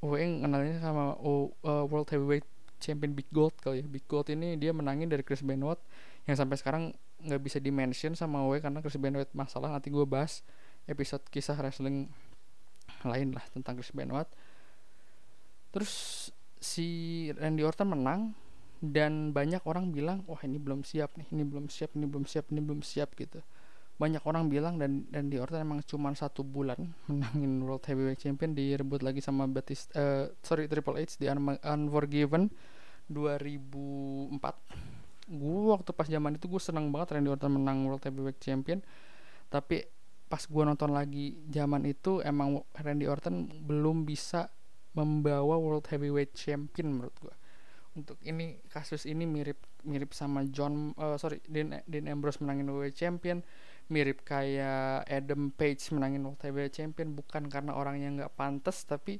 WWE 0.00 0.40
kenalnya 0.40 0.80
sama 0.80 1.12
oh, 1.20 1.52
uh, 1.60 1.84
World 1.84 2.08
Heavyweight 2.08 2.48
Champion 2.80 3.12
Big 3.12 3.28
Gold 3.28 3.52
kali 3.60 3.84
ya. 3.84 3.86
Big 3.86 4.08
Gold 4.08 4.32
ini 4.32 4.56
dia 4.56 4.72
menangin 4.72 5.12
dari 5.12 5.20
Chris 5.20 5.44
Benoit 5.44 5.76
yang 6.24 6.40
sampai 6.40 6.56
sekarang 6.56 6.96
nggak 7.24 7.42
bisa 7.42 7.58
dimention 7.60 8.16
sama 8.16 8.40
WWE 8.44 8.64
karena 8.64 8.78
Chris 8.80 8.96
Benoit 8.96 9.28
masalah 9.36 9.72
nanti 9.72 9.92
gue 9.92 10.04
bahas 10.08 10.40
episode 10.88 11.22
kisah 11.28 11.56
wrestling 11.60 12.08
lain 13.04 13.32
lah 13.36 13.44
tentang 13.52 13.76
Chris 13.78 13.92
Benoit. 13.92 14.26
Terus 15.70 16.28
si 16.60 16.88
Randy 17.36 17.64
Orton 17.64 17.88
menang 17.88 18.34
dan 18.80 19.32
banyak 19.32 19.60
orang 19.68 19.92
bilang 19.92 20.24
wah 20.24 20.40
ini 20.40 20.56
belum 20.56 20.84
siap 20.84 21.12
nih 21.16 21.28
ini 21.36 21.44
belum 21.44 21.68
siap 21.68 21.92
ini 21.96 22.08
belum 22.08 22.24
siap 22.24 22.48
ini 22.52 22.60
belum 22.60 22.80
siap 22.80 23.12
gitu. 23.16 23.40
Banyak 24.00 24.24
orang 24.24 24.48
bilang 24.48 24.80
dan 24.80 25.04
dan 25.12 25.28
di 25.28 25.36
Orton 25.36 25.60
emang 25.60 25.84
cuma 25.84 26.12
satu 26.16 26.40
bulan 26.40 26.80
menangin 27.08 27.60
World 27.62 27.84
Heavyweight 27.84 28.20
Champion 28.20 28.56
direbut 28.56 29.04
lagi 29.04 29.20
sama 29.20 29.44
Batista 29.44 29.92
uh, 29.96 30.24
sorry 30.40 30.66
Triple 30.66 30.96
H 30.96 31.20
di 31.20 31.28
Un 31.28 31.60
Unforgiven 31.60 32.48
2004 33.12 34.99
gue 35.30 35.62
waktu 35.70 35.94
pas 35.94 36.10
zaman 36.10 36.34
itu 36.34 36.50
gue 36.50 36.58
seneng 36.58 36.90
banget 36.90 37.14
Randy 37.14 37.30
Orton 37.30 37.54
menang 37.54 37.86
World 37.86 38.02
Heavyweight 38.02 38.42
Champion. 38.42 38.82
Tapi 39.46 39.86
pas 40.30 40.42
gue 40.42 40.62
nonton 40.62 40.90
lagi 40.90 41.38
zaman 41.50 41.86
itu 41.86 42.18
emang 42.22 42.62
Randy 42.74 43.06
Orton 43.06 43.50
belum 43.66 44.06
bisa 44.06 44.50
membawa 44.94 45.54
World 45.58 45.86
Heavyweight 45.86 46.34
Champion 46.34 46.98
menurut 46.98 47.14
gue 47.18 47.34
untuk 47.98 48.22
ini 48.22 48.62
kasus 48.70 49.02
ini 49.02 49.26
mirip 49.26 49.58
mirip 49.82 50.14
sama 50.14 50.46
John 50.46 50.94
uh, 50.94 51.18
sorry 51.18 51.42
Dean, 51.50 51.82
Dean 51.90 52.06
Ambrose 52.06 52.38
menangin 52.38 52.70
WWE 52.70 52.94
Champion 52.94 53.42
mirip 53.90 54.22
kayak 54.22 55.10
Adam 55.10 55.50
Page 55.50 55.82
menangin 55.90 56.22
World 56.22 56.38
Heavyweight 56.38 56.78
Champion 56.78 57.18
bukan 57.18 57.50
karena 57.50 57.74
orangnya 57.74 58.08
nggak 58.22 58.34
pantas 58.38 58.86
tapi 58.86 59.18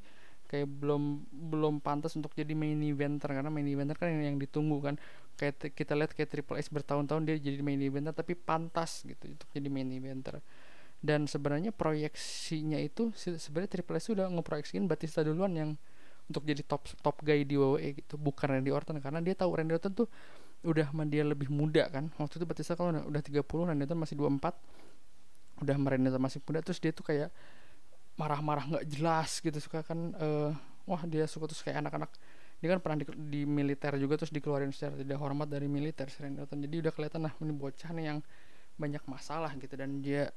kayak 0.51 0.67
belum 0.67 1.31
belum 1.31 1.79
pantas 1.79 2.19
untuk 2.19 2.35
jadi 2.35 2.51
main 2.59 2.75
eventer 2.83 3.31
karena 3.31 3.55
main 3.55 3.63
eventer 3.71 3.95
kan 3.95 4.11
yang, 4.11 4.35
yang 4.35 4.37
ditunggu 4.43 4.83
kan. 4.83 4.95
Kayak 5.39 5.71
kita 5.79 5.95
lihat 5.95 6.11
kayak 6.11 6.27
Triple 6.27 6.59
H 6.59 6.75
bertahun-tahun 6.75 7.23
dia 7.23 7.39
jadi 7.39 7.63
main 7.63 7.79
eventer 7.79 8.11
tapi 8.11 8.35
pantas 8.35 9.07
gitu 9.07 9.31
untuk 9.31 9.47
jadi 9.55 9.71
main 9.71 9.87
eventer. 9.95 10.43
Dan 10.99 11.31
sebenarnya 11.31 11.71
proyeksinya 11.71 12.83
itu 12.83 13.15
sebenarnya 13.15 13.79
Triple 13.79 14.03
H 14.03 14.11
sudah 14.11 14.27
ngeproyeksiin 14.27 14.91
Batista 14.91 15.23
duluan 15.23 15.55
yang 15.55 15.71
untuk 16.27 16.43
jadi 16.43 16.67
top 16.67 16.91
top 16.99 17.23
guy 17.23 17.47
di 17.47 17.55
WWE 17.55 18.03
gitu 18.03 18.19
bukan 18.19 18.51
Randy 18.51 18.75
Orton. 18.75 18.99
Karena 18.99 19.23
dia 19.23 19.39
tahu 19.39 19.55
Randy 19.55 19.79
Orton 19.79 19.95
tuh 19.95 20.11
udah 20.67 20.91
dia 21.07 21.23
lebih 21.23 21.47
muda 21.47 21.87
kan. 21.87 22.11
Waktu 22.19 22.43
itu 22.43 22.45
Batista 22.51 22.75
kalau 22.75 22.91
udah, 22.91 23.07
udah 23.07 23.23
30 23.23 23.71
Randy 23.71 23.87
Orton 23.87 23.99
masih 24.03 24.19
24 24.19 24.91
udah 25.61 25.77
Orton 25.77 26.17
masih 26.19 26.41
muda 26.41 26.65
terus 26.65 26.81
dia 26.81 26.89
tuh 26.91 27.05
kayak 27.05 27.29
marah-marah 28.21 28.65
nggak 28.69 28.87
jelas 28.93 29.41
gitu 29.41 29.57
suka 29.57 29.81
kan 29.81 30.13
uh, 30.21 30.53
wah 30.85 31.01
dia 31.09 31.25
suka 31.25 31.49
terus 31.49 31.65
kayak 31.65 31.81
anak-anak. 31.81 32.13
Dia 32.61 32.77
kan 32.77 32.81
pernah 32.85 33.01
di, 33.01 33.07
di 33.17 33.41
militer 33.49 33.97
juga 33.97 34.21
terus 34.21 34.29
dikeluarin 34.29 34.69
secara 34.69 35.01
tidak 35.01 35.17
hormat 35.17 35.49
dari 35.49 35.65
militer 35.65 36.13
Orton 36.13 36.61
jadi 36.61 36.85
udah 36.85 36.93
kelihatan 36.93 37.25
lah 37.25 37.33
ini 37.41 37.57
bocah 37.57 37.91
nih 37.97 38.05
yang 38.13 38.19
banyak 38.77 39.01
masalah 39.09 39.57
gitu. 39.57 39.73
Dan 39.81 40.05
dia 40.05 40.29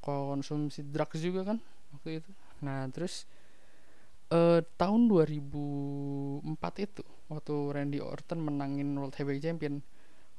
konsumsi 0.00 0.80
drugs 0.88 1.20
juga 1.20 1.52
kan 1.52 1.58
waktu 1.92 2.24
itu. 2.24 2.30
Nah 2.64 2.88
terus 2.88 3.28
uh, 4.32 4.64
tahun 4.80 5.12
2004 5.12 6.48
itu 6.88 7.04
waktu 7.28 7.54
Randy 7.76 8.00
Orton 8.00 8.40
menangin 8.40 8.88
World 8.96 9.12
Heavyweight 9.20 9.44
Champion 9.44 9.84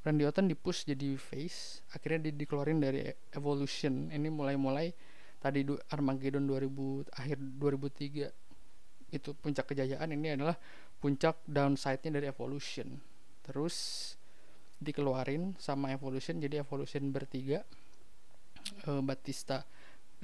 Randy 0.04 0.26
Orton 0.28 0.50
dipush 0.50 0.84
jadi 0.84 1.16
face. 1.16 1.80
Akhirnya 1.96 2.28
dia 2.28 2.34
dikeluarin 2.36 2.82
dari 2.82 3.08
Evolution. 3.32 4.12
Ini 4.12 4.28
mulai-mulai 4.28 5.13
tadi 5.44 5.60
Armageddon 5.92 6.48
2000 6.48 7.20
akhir 7.20 7.36
2003 7.60 8.32
itu 9.12 9.30
puncak 9.36 9.68
kejayaan 9.68 10.08
ini 10.16 10.40
adalah 10.40 10.56
puncak 11.04 11.44
downside-nya 11.44 12.16
dari 12.16 12.26
Evolution. 12.32 12.96
Terus 13.44 13.76
dikeluarin 14.80 15.52
sama 15.60 15.92
Evolution 15.92 16.40
jadi 16.40 16.64
Evolution 16.64 17.12
bertiga 17.12 17.60
uh, 18.88 19.04
Batista 19.04 19.68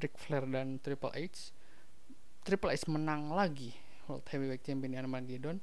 Ric 0.01 0.17
Flair 0.17 0.49
dan 0.49 0.81
Triple 0.81 1.13
H. 1.13 1.53
Triple 2.41 2.73
H 2.73 2.89
menang 2.89 3.37
lagi 3.37 3.77
World 4.09 4.25
Heavyweight 4.25 4.65
Champion 4.65 4.97
Armageddon. 4.97 5.61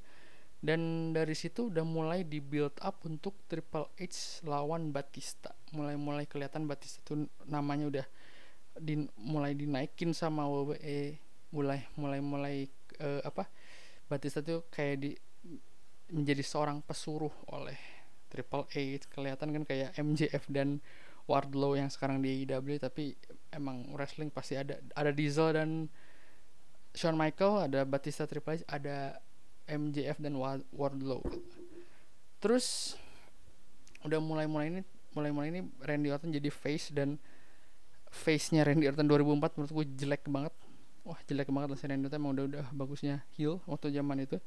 Dan 0.57 1.13
dari 1.13 1.37
situ 1.37 1.69
udah 1.69 1.85
mulai 1.85 2.25
di 2.25 2.41
build 2.41 2.77
up 2.81 3.01
untuk 3.09 3.33
Triple 3.49 3.89
H 3.97 4.45
lawan 4.45 4.93
Batista. 4.93 5.53
Mulai-mulai 5.73 6.29
kelihatan 6.29 6.69
Batista 6.69 7.01
itu 7.01 7.25
namanya 7.49 7.89
udah 7.89 8.05
di, 8.79 9.05
mulai 9.17 9.53
dinaikin 9.57 10.13
sama 10.13 10.45
WWE 10.45 11.19
mulai 11.51 11.79
mulai 11.95 12.19
mulai 12.19 12.55
uh, 12.99 13.23
apa 13.23 13.47
Batista 14.07 14.43
tuh 14.43 14.67
kayak 14.67 14.95
di 14.99 15.11
menjadi 16.11 16.43
seorang 16.43 16.79
pesuruh 16.83 17.31
oleh 17.51 17.75
Triple 18.27 18.67
H 18.71 19.07
kelihatan 19.11 19.51
kan 19.55 19.63
kayak 19.63 19.95
MJF 19.95 20.47
dan 20.51 20.79
Wardlow 21.27 21.75
yang 21.75 21.91
sekarang 21.91 22.23
di 22.23 22.43
AEW 22.43 22.79
tapi 22.79 23.15
emang 23.51 23.91
wrestling 23.91 24.31
pasti 24.31 24.55
ada. 24.55 24.79
Ada 24.95 25.11
Diesel 25.11 25.51
dan 25.55 25.69
Shawn 26.95 27.19
Michael 27.19 27.67
ada 27.67 27.83
Batista 27.83 28.23
Triple 28.23 28.63
H 28.63 28.67
ada 28.71 29.19
MJF 29.67 30.23
dan 30.23 30.39
Wardlow. 30.71 31.19
Terus 32.39 32.95
udah 34.07 34.23
mulai-mulai 34.23 34.71
ini 34.71 34.81
mulai-mulai 35.11 35.47
ini 35.51 35.61
Randy 35.83 36.07
Orton 36.13 36.31
jadi 36.31 36.47
face 36.47 36.95
dan 36.95 37.19
face-nya 38.17 38.65
Randy 38.65 38.89
Orton 38.89 39.05
2004 39.05 39.61
menurut 39.61 39.71
gue 39.71 39.85
jelek 40.01 40.25
banget. 40.25 40.53
Wah 41.05 41.19
jelek 41.29 41.47
banget 41.53 41.69
lah 41.71 41.77
si 41.77 41.85
Randy 41.85 42.09
Orton 42.09 42.19
emang 42.19 42.33
udah 42.33 42.45
udah 42.49 42.65
bagusnya 42.73 43.21
heel 43.37 43.61
waktu 43.69 43.93
zaman 43.93 44.25
itu. 44.25 44.41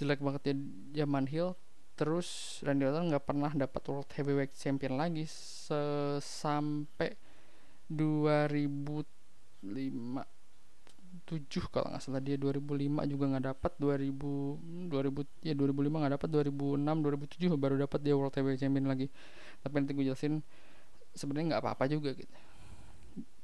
Jelek 0.00 0.24
banget 0.24 0.42
ya 0.48 0.54
zaman 1.04 1.28
heel. 1.28 1.54
Terus 1.94 2.58
Randy 2.64 2.88
Orton 2.88 3.12
nggak 3.12 3.24
pernah 3.28 3.52
dapat 3.52 3.82
World 3.86 4.10
Heavyweight 4.16 4.56
Champion 4.56 4.96
lagi 4.96 5.28
sampai 6.24 7.12
2005 7.92 9.04
kalau 11.68 11.86
nggak 11.92 12.02
salah. 12.02 12.22
Dia 12.24 12.40
2005 12.40 13.04
juga 13.04 13.24
nggak 13.36 13.44
dapat 13.52 13.72
2000 13.76 14.88
2000 14.88 15.44
ya 15.44 15.54
2005 15.54 16.00
nggak 16.00 16.14
dapat 16.16 16.28
2006 16.32 17.52
2007 17.52 17.54
baru 17.60 17.74
dapat 17.84 18.00
dia 18.00 18.14
World 18.16 18.34
Heavyweight 18.34 18.64
Champion 18.64 18.88
lagi. 18.88 19.12
Tapi 19.60 19.74
nanti 19.76 19.92
gue 19.92 20.08
jelasin 20.08 20.40
sebenarnya 21.14 21.54
nggak 21.54 21.62
apa-apa 21.66 21.84
juga 21.90 22.14
gitu 22.14 22.47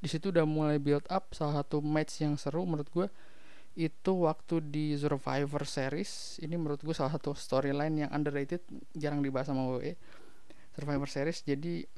di 0.05 0.09
situ 0.13 0.29
udah 0.29 0.45
mulai 0.45 0.77
build 0.77 1.09
up 1.09 1.33
salah 1.33 1.65
satu 1.65 1.81
match 1.81 2.21
yang 2.21 2.37
seru 2.37 2.69
menurut 2.69 2.93
gue 2.93 3.09
itu 3.75 4.13
waktu 4.29 4.63
di 4.63 4.95
Survivor 4.95 5.67
Series. 5.67 6.39
Ini 6.39 6.55
menurut 6.55 6.79
gue 6.85 6.95
salah 6.95 7.17
satu 7.17 7.35
storyline 7.35 8.07
yang 8.07 8.11
underrated 8.13 8.61
jarang 8.95 9.25
dibahas 9.25 9.49
sama 9.49 9.65
WWE 9.67 9.97
Survivor 10.77 11.09
Series 11.09 11.41
jadi 11.41 11.89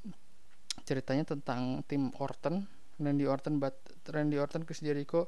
ceritanya 0.87 1.27
tentang 1.27 1.83
tim 1.91 2.15
Orton 2.23 2.63
Randy 3.03 3.27
Orton 3.27 3.59
but 3.59 3.75
Randy 4.07 4.39
Orton 4.39 4.63
Chris 4.63 4.81
Jericho 4.81 5.27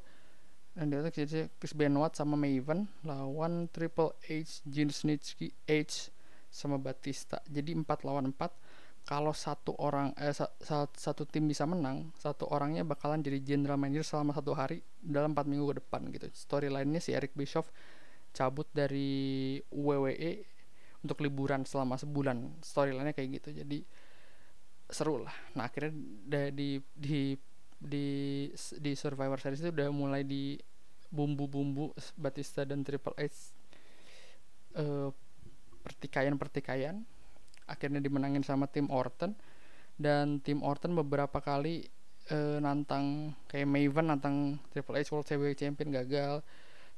Randy 0.78 0.94
Orton 1.02 1.10
Chris, 1.10 1.26
Jericho, 1.26 1.50
Chris 1.58 1.74
Benoit 1.74 2.14
sama 2.14 2.38
Maven 2.38 2.86
lawan 3.02 3.66
Triple 3.74 4.14
H 4.22 4.62
Gene 4.68 4.94
Snitsky 4.94 5.50
H 5.66 6.14
sama 6.48 6.80
Batista. 6.80 7.42
Jadi 7.44 7.76
empat 7.76 8.08
lawan 8.08 8.32
empat 8.32 8.56
kalau 9.08 9.32
satu 9.32 9.72
orang 9.80 10.12
eh, 10.20 10.36
sa 10.36 10.52
satu 10.92 11.24
tim 11.24 11.48
bisa 11.48 11.64
menang 11.64 12.12
satu 12.20 12.44
orangnya 12.52 12.84
bakalan 12.84 13.24
jadi 13.24 13.40
general 13.40 13.80
manager 13.80 14.04
selama 14.04 14.36
satu 14.36 14.52
hari 14.52 14.84
dalam 15.00 15.32
empat 15.32 15.48
minggu 15.48 15.64
ke 15.72 15.74
depan 15.80 16.04
gitu. 16.12 16.28
Storylinenya 16.28 17.00
si 17.00 17.16
Eric 17.16 17.32
Bischoff 17.32 17.72
cabut 18.36 18.68
dari 18.68 19.56
WWE 19.72 20.44
untuk 21.00 21.24
liburan 21.24 21.64
selama 21.64 21.96
sebulan. 21.96 22.60
Storylinenya 22.60 23.16
kayak 23.16 23.40
gitu 23.40 23.64
jadi 23.64 23.80
seru 24.92 25.24
lah. 25.24 25.32
Nah 25.56 25.72
akhirnya 25.72 25.96
di 26.52 26.84
di 26.92 27.32
di 27.80 28.06
di 28.52 28.92
Survivor 28.92 29.40
Series 29.40 29.64
itu 29.64 29.72
udah 29.72 29.88
mulai 29.88 30.20
di 30.20 30.60
bumbu-bumbu 31.08 31.96
Batista 32.20 32.68
dan 32.68 32.84
Triple 32.84 33.16
H 33.16 33.56
uh, 34.76 35.08
pertikaian-pertikaian 35.80 37.00
akhirnya 37.68 38.00
dimenangin 38.00 38.42
sama 38.42 38.66
tim 38.66 38.88
Orton. 38.88 39.36
Dan 39.98 40.40
tim 40.40 40.64
Orton 40.64 40.94
beberapa 40.94 41.42
kali 41.42 41.84
uh, 42.32 42.58
nantang 42.62 43.34
kayak 43.50 43.66
Maven 43.66 44.14
nantang 44.14 44.56
Triple 44.72 44.98
H 45.02 45.10
World 45.12 45.28
Heavyweight 45.28 45.60
Champion 45.60 45.92
gagal. 45.92 46.40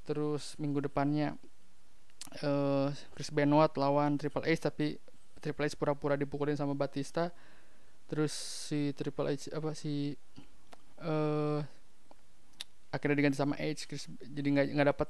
Terus 0.04 0.56
minggu 0.56 0.84
depannya 0.84 1.36
uh, 2.44 2.88
Chris 3.16 3.32
Benoit 3.32 3.72
lawan 3.76 4.20
Triple 4.20 4.44
H 4.44 4.68
tapi 4.68 5.00
Triple 5.40 5.66
H 5.68 5.76
pura-pura 5.80 6.14
dipukulin 6.14 6.56
sama 6.56 6.76
Batista. 6.76 7.32
Terus 8.04 8.32
si 8.68 8.92
Triple 8.92 9.32
H 9.32 9.48
apa 9.54 9.72
si 9.72 10.12
uh, 11.00 11.64
akhirnya 12.92 13.16
diganti 13.16 13.38
sama 13.38 13.56
H 13.56 13.86
Chris, 13.86 14.10
jadi 14.20 14.48
nggak 14.50 14.66
nggak 14.76 14.88
dapat 14.92 15.08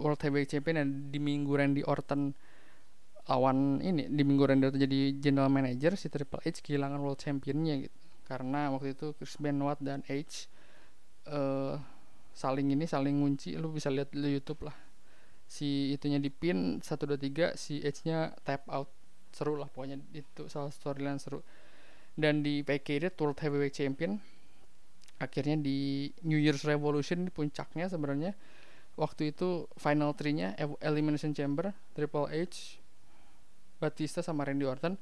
World 0.00 0.20
Heavyweight 0.22 0.48
Champion. 0.48 0.80
Dan 0.80 0.88
di 1.12 1.20
minggu 1.20 1.52
Randy 1.52 1.84
Orton 1.84 2.32
lawan 3.26 3.82
ini 3.82 4.06
di 4.06 4.22
minggu 4.22 4.46
Randy 4.46 4.70
Orton 4.70 4.78
jadi 4.78 5.18
general 5.18 5.50
manager 5.50 5.98
si 5.98 6.06
Triple 6.06 6.38
H 6.46 6.62
kehilangan 6.62 6.98
world 7.02 7.18
championnya 7.18 7.82
gitu. 7.82 7.98
Karena 8.26 8.70
waktu 8.70 8.94
itu 8.94 9.14
Chris 9.18 9.34
Benoit 9.38 9.78
dan 9.82 10.02
H 10.06 10.46
uh, 11.30 11.74
saling 12.30 12.70
ini 12.70 12.86
saling 12.86 13.18
ngunci. 13.18 13.58
Lu 13.58 13.74
bisa 13.74 13.90
lihat 13.90 14.14
di 14.14 14.30
YouTube 14.30 14.66
lah. 14.70 14.76
Si 15.46 15.94
itunya 15.94 16.18
1 16.18 16.82
2 16.82 16.82
3 16.82 17.54
si 17.58 17.82
H 17.82 18.06
nya 18.06 18.34
tap 18.46 18.66
out. 18.70 18.90
Seru 19.34 19.58
lah 19.58 19.68
pokoknya 19.68 20.00
itu 20.14 20.46
salah 20.46 20.70
storyline 20.70 21.18
seru. 21.18 21.42
Dan 22.16 22.40
di 22.40 22.64
PK 22.64 23.12
World 23.20 23.36
Heavyweight 23.42 23.76
Champion 23.76 24.16
akhirnya 25.16 25.56
di 25.56 26.08
New 26.24 26.36
Year's 26.36 26.64
Revolution 26.64 27.24
di 27.24 27.32
puncaknya 27.32 27.88
sebenarnya 27.88 28.36
waktu 29.00 29.32
itu 29.32 29.68
final 29.76 30.12
three-nya 30.16 30.56
Elimination 30.80 31.32
Chamber 31.36 31.72
Triple 31.92 32.28
H 32.32 32.80
Batista 33.78 34.20
sama 34.24 34.44
Randy 34.44 34.64
Orton. 34.64 34.96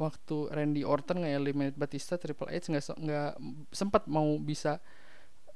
Waktu 0.00 0.48
Randy 0.48 0.82
Orton 0.82 1.20
nggak 1.20 1.34
eliminate 1.36 1.76
Batista 1.76 2.16
Triple 2.16 2.48
H 2.48 2.72
nggak 2.72 2.84
nggak 2.96 3.30
sempat 3.68 4.08
mau 4.08 4.40
bisa 4.40 4.80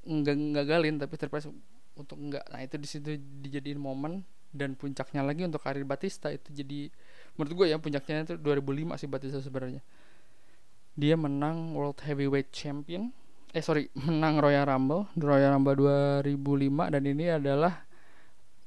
nggak 0.05 0.37
gagalin 0.53 1.01
tapi 1.01 1.15
Triple 1.17 1.41
H 1.41 1.49
untuk 1.97 2.19
nggak. 2.21 2.45
Nah 2.53 2.61
itu 2.61 2.77
di 2.77 2.88
situ 2.88 3.09
dijadiin 3.17 3.81
momen 3.81 4.27
dan 4.55 4.79
puncaknya 4.79 5.25
lagi 5.25 5.43
untuk 5.49 5.65
karir 5.65 5.83
Batista. 5.88 6.29
Itu 6.31 6.53
jadi 6.53 6.93
menurut 7.35 7.53
gue 7.57 7.67
ya 7.73 7.77
puncaknya 7.81 8.29
itu 8.29 8.35
2005 8.38 9.01
sih 9.01 9.09
Batista 9.09 9.38
sebenarnya. 9.41 9.83
Dia 10.95 11.19
menang 11.19 11.75
World 11.75 12.05
Heavyweight 12.05 12.55
Champion. 12.55 13.11
Eh 13.55 13.62
sorry 13.62 13.88
menang 14.07 14.43
Royal 14.43 14.67
Rumble 14.67 15.11
Royal 15.19 15.55
Rumble 15.57 15.79
2005 16.27 16.95
dan 16.95 17.03
ini 17.07 17.27
adalah 17.31 17.87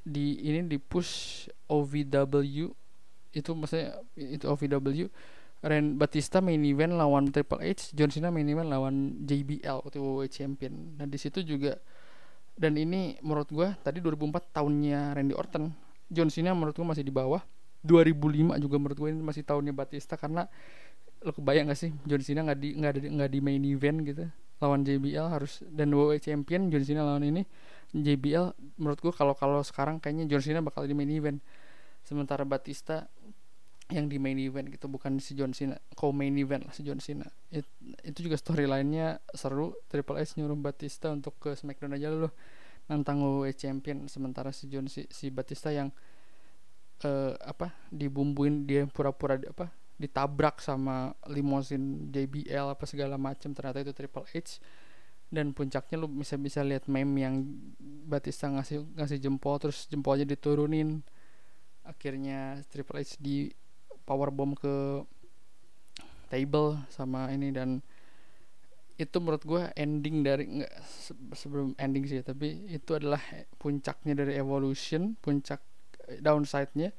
di 0.08 0.40
ini 0.48 0.64
di 0.64 0.80
push 0.80 1.46
OVW 1.68 2.87
itu 3.34 3.52
maksudnya 3.56 4.00
itu 4.16 4.46
OVW 4.48 5.08
Ren 5.66 5.98
Batista 5.98 6.38
main 6.38 6.62
event 6.62 6.94
lawan 6.94 7.34
Triple 7.34 7.66
H, 7.66 7.98
John 7.98 8.14
Cena 8.14 8.30
main 8.30 8.46
event 8.46 8.70
lawan 8.70 9.26
JBL 9.26 9.82
waktu 9.82 9.98
WWE 9.98 10.30
Champion. 10.30 11.02
Nah 11.02 11.10
di 11.10 11.18
situ 11.18 11.42
juga 11.42 11.82
dan 12.54 12.78
ini 12.78 13.18
menurut 13.26 13.50
gue 13.50 13.68
tadi 13.82 13.98
2004 14.02 14.54
tahunnya 14.54 15.18
Randy 15.18 15.34
Orton, 15.34 15.74
John 16.14 16.30
Cena 16.30 16.54
menurut 16.54 16.78
gue 16.78 16.86
masih 16.86 17.02
di 17.02 17.14
bawah. 17.14 17.42
2005 17.86 18.58
juga 18.62 18.76
menurut 18.78 18.98
gue 18.98 19.10
ini 19.14 19.22
masih 19.22 19.46
tahunnya 19.46 19.74
Batista 19.74 20.18
karena 20.18 20.50
lo 21.22 21.34
kebayang 21.34 21.70
gak 21.70 21.80
sih 21.80 21.90
John 22.06 22.22
Cena 22.22 22.46
nggak 22.46 22.60
di 22.62 22.70
nggak 22.78 22.94
di 22.94 23.00
nggak 23.18 23.30
di 23.34 23.40
main 23.42 23.62
event 23.66 23.98
gitu 24.06 24.26
lawan 24.58 24.82
JBL 24.82 25.30
harus 25.30 25.62
dan 25.70 25.94
WWE 25.94 26.18
Champion 26.22 26.70
John 26.70 26.84
Cena 26.86 27.02
lawan 27.06 27.26
ini 27.26 27.46
JBL 27.94 28.54
menurut 28.78 29.00
gue 29.02 29.14
kalau 29.14 29.34
kalau 29.34 29.62
sekarang 29.62 29.98
kayaknya 29.98 30.30
John 30.30 30.42
Cena 30.42 30.60
bakal 30.62 30.86
di 30.86 30.94
main 30.94 31.10
event 31.10 31.42
sementara 32.08 32.48
Batista 32.48 33.12
yang 33.88 34.12
di 34.12 34.20
main 34.20 34.36
event 34.36 34.68
gitu 34.68 34.92
bukan 34.92 35.16
si 35.24 35.32
John 35.32 35.56
Cena 35.56 35.80
co 35.96 36.12
main 36.12 36.36
event 36.36 36.68
lah 36.68 36.76
si 36.76 36.84
John 36.84 37.00
Cena. 37.00 37.28
It, 37.52 37.68
itu 38.04 38.28
juga 38.28 38.36
storylinenya 38.36 39.24
seru. 39.32 39.76
Triple 39.88 40.20
H 40.20 40.36
nyuruh 40.40 40.60
Batista 40.60 41.12
untuk 41.12 41.40
ke 41.40 41.56
Smackdown 41.56 41.96
aja 41.96 42.12
loh 42.12 42.32
nantang 42.88 43.20
WWE 43.20 43.52
Champion 43.52 44.08
sementara 44.08 44.56
si 44.56 44.72
John 44.72 44.88
si, 44.88 45.04
si 45.12 45.28
Batista 45.28 45.72
yang 45.76 45.92
uh, 47.04 47.36
apa 47.44 47.76
dibumbuin 47.92 48.64
dia 48.64 48.88
pura-pura 48.88 49.36
di, 49.36 49.48
apa 49.48 49.72
ditabrak 50.00 50.64
sama 50.64 51.12
limousine 51.28 52.08
JBL 52.12 52.76
apa 52.76 52.86
segala 52.88 53.20
macam 53.20 53.52
ternyata 53.56 53.84
itu 53.84 53.96
Triple 53.96 54.28
H. 54.28 54.60
Dan 55.28 55.52
puncaknya 55.52 56.00
lu 56.00 56.08
bisa 56.08 56.40
bisa 56.40 56.64
lihat 56.64 56.88
meme 56.88 57.16
yang 57.20 57.44
Batista 58.08 58.48
ngasih 58.48 58.84
ngasih 58.96 59.20
jempol 59.20 59.60
terus 59.60 59.88
jempolnya 59.92 60.24
diturunin 60.24 61.04
akhirnya 61.88 62.62
Triple 62.68 63.00
H 63.02 63.18
di 63.18 63.50
power 64.04 64.30
bomb 64.30 64.54
ke 64.54 65.04
table 66.28 66.84
sama 66.92 67.32
ini 67.32 67.56
dan 67.56 67.80
itu 68.98 69.18
menurut 69.22 69.44
gue 69.46 69.62
ending 69.78 70.26
dari 70.26 70.44
nggak 70.60 70.74
sebelum 71.38 71.78
ending 71.78 72.10
sih 72.10 72.26
tapi 72.26 72.66
itu 72.66 72.98
adalah 72.98 73.22
puncaknya 73.62 74.18
dari 74.18 74.34
evolution 74.42 75.14
puncak 75.22 75.62
eh, 76.10 76.20
downside-nya. 76.20 76.90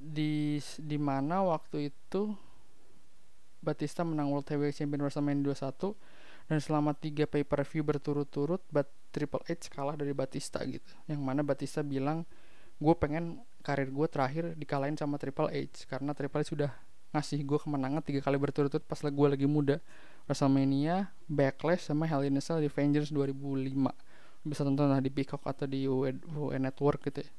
Di 0.00 0.56
di 0.80 0.96
mana 0.96 1.44
waktu 1.44 1.92
itu 1.92 2.32
Batista 3.60 4.00
menang 4.00 4.32
World 4.32 4.48
Heavyweight 4.48 4.80
Champion 4.80 5.04
WrestleMania 5.04 5.52
21 5.52 6.48
dan 6.48 6.58
selama 6.62 6.96
tiga 6.96 7.28
pay 7.28 7.44
per 7.44 7.68
view 7.68 7.84
berturut-turut 7.84 8.64
Bat 8.72 8.88
Triple 9.12 9.44
H 9.44 9.68
kalah 9.68 9.98
dari 9.98 10.14
Batista 10.16 10.62
gitu. 10.64 10.88
Yang 11.10 11.20
mana 11.20 11.44
Batista 11.44 11.84
bilang 11.84 12.24
gue 12.80 12.94
pengen 12.96 13.44
karir 13.60 13.92
gue 13.92 14.06
terakhir 14.08 14.44
dikalahin 14.56 14.96
sama 14.96 15.20
Triple 15.20 15.52
H 15.52 15.86
karena 15.86 16.16
Triple 16.16 16.40
H 16.42 16.52
sudah 16.52 16.72
ngasih 17.10 17.42
gue 17.42 17.58
kemenangan 17.58 18.02
tiga 18.06 18.22
kali 18.22 18.38
berturut-turut 18.38 18.84
pas 18.86 19.00
gue 19.02 19.28
lagi 19.28 19.46
muda. 19.46 19.78
WrestleMania, 20.30 21.10
Backlash 21.26 21.90
sama 21.90 22.06
Hell 22.06 22.22
in 22.22 22.38
a 22.38 22.42
Cell 22.42 22.62
Avengers 22.62 23.10
2005 23.10 23.74
bisa 24.40 24.64
tonton 24.64 24.88
lah 24.88 25.04
di 25.04 25.12
Peacock 25.12 25.44
atau 25.44 25.68
di 25.68 25.84
WWE 25.84 26.56
Network 26.56 27.04
gitu 27.10 27.20
ya. 27.20 27.30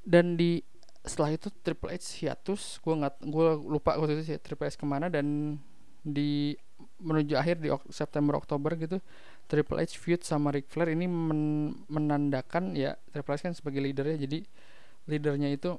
Dan 0.00 0.38
di 0.40 0.64
setelah 1.04 1.36
itu 1.36 1.52
Triple 1.52 1.92
H 1.92 2.24
hiatus 2.24 2.80
gue 2.80 2.94
nggak 2.94 3.26
gue 3.28 3.46
lupa 3.68 3.96
waktu 4.00 4.20
itu 4.20 4.22
sih 4.32 4.36
Triple 4.40 4.68
H 4.70 4.80
ke 4.80 4.86
mana 4.88 5.12
dan 5.12 5.58
di 6.00 6.56
menuju 7.02 7.34
akhir 7.34 7.58
di 7.58 7.68
September 7.90 8.38
Oktober 8.38 8.78
gitu 8.78 9.02
Triple 9.50 9.82
H 9.82 9.98
feud 9.98 10.22
sama 10.22 10.54
Ric 10.54 10.68
Flair. 10.70 10.92
Ini 10.92 11.08
men 11.08 11.74
menandakan 11.88 12.76
ya 12.76 12.96
Triple 13.12 13.34
H 13.36 13.50
kan 13.50 13.54
sebagai 13.56 13.80
leadernya 13.82 14.20
jadi 14.24 14.44
leadernya 15.08 15.48
itu 15.48 15.74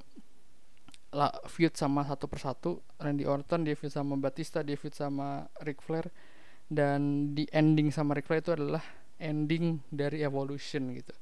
la, 1.14 1.30
feud 1.46 1.74
sama 1.74 2.06
satu 2.06 2.26
persatu 2.26 2.82
Randy 2.98 3.26
Orton 3.26 3.66
dia 3.66 3.78
feud 3.78 3.90
sama 3.90 4.18
Batista 4.18 4.62
dia 4.62 4.78
feud 4.78 4.94
sama 4.94 5.46
Ric 5.62 5.82
Flair 5.82 6.10
dan 6.70 7.32
di 7.34 7.46
ending 7.50 7.90
sama 7.90 8.14
Ric 8.14 8.30
Flair 8.30 8.42
itu 8.42 8.54
adalah 8.54 8.82
ending 9.18 9.82
dari 9.90 10.22
Evolution 10.22 10.94
gitu. 10.94 11.14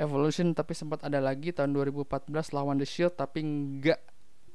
Evolution 0.00 0.56
tapi 0.56 0.72
sempat 0.72 1.04
ada 1.04 1.18
lagi 1.20 1.52
tahun 1.52 1.74
2014 1.74 2.30
lawan 2.54 2.78
The 2.80 2.86
Shield 2.88 3.18
tapi 3.18 3.42
nggak 3.44 4.00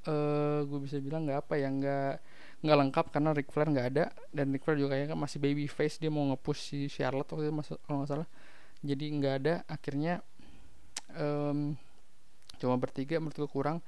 uh, 0.07 0.11
eh, 0.11 0.59
gue 0.65 0.79
bisa 0.81 0.97
bilang 1.03 1.29
nggak 1.29 1.39
apa 1.47 1.53
ya 1.59 1.69
nggak 1.69 2.13
nggak 2.63 2.77
lengkap 2.79 3.05
karena 3.11 3.29
Ric 3.35 3.49
Flair 3.51 3.69
nggak 3.69 3.87
ada 3.93 4.05
dan 4.31 4.45
Ric 4.55 4.63
Flair 4.63 4.77
juga 4.79 4.95
kayaknya 4.95 5.19
masih 5.19 5.37
baby 5.37 5.67
face 5.67 5.99
dia 5.99 6.09
mau 6.09 6.23
nge-push 6.31 6.61
si 6.63 6.79
Charlotte 6.89 7.29
waktu 7.35 7.51
itu 7.51 7.75
kalau 7.85 7.97
nggak 8.01 8.09
salah. 8.09 8.27
Jadi 8.83 9.05
nggak 9.19 9.35
ada 9.43 9.53
akhirnya 9.67 10.23
um, 11.15 11.75
cuma 12.63 12.79
bertiga 12.79 13.19
menurut 13.19 13.35
gue 13.35 13.51
kurang. 13.51 13.83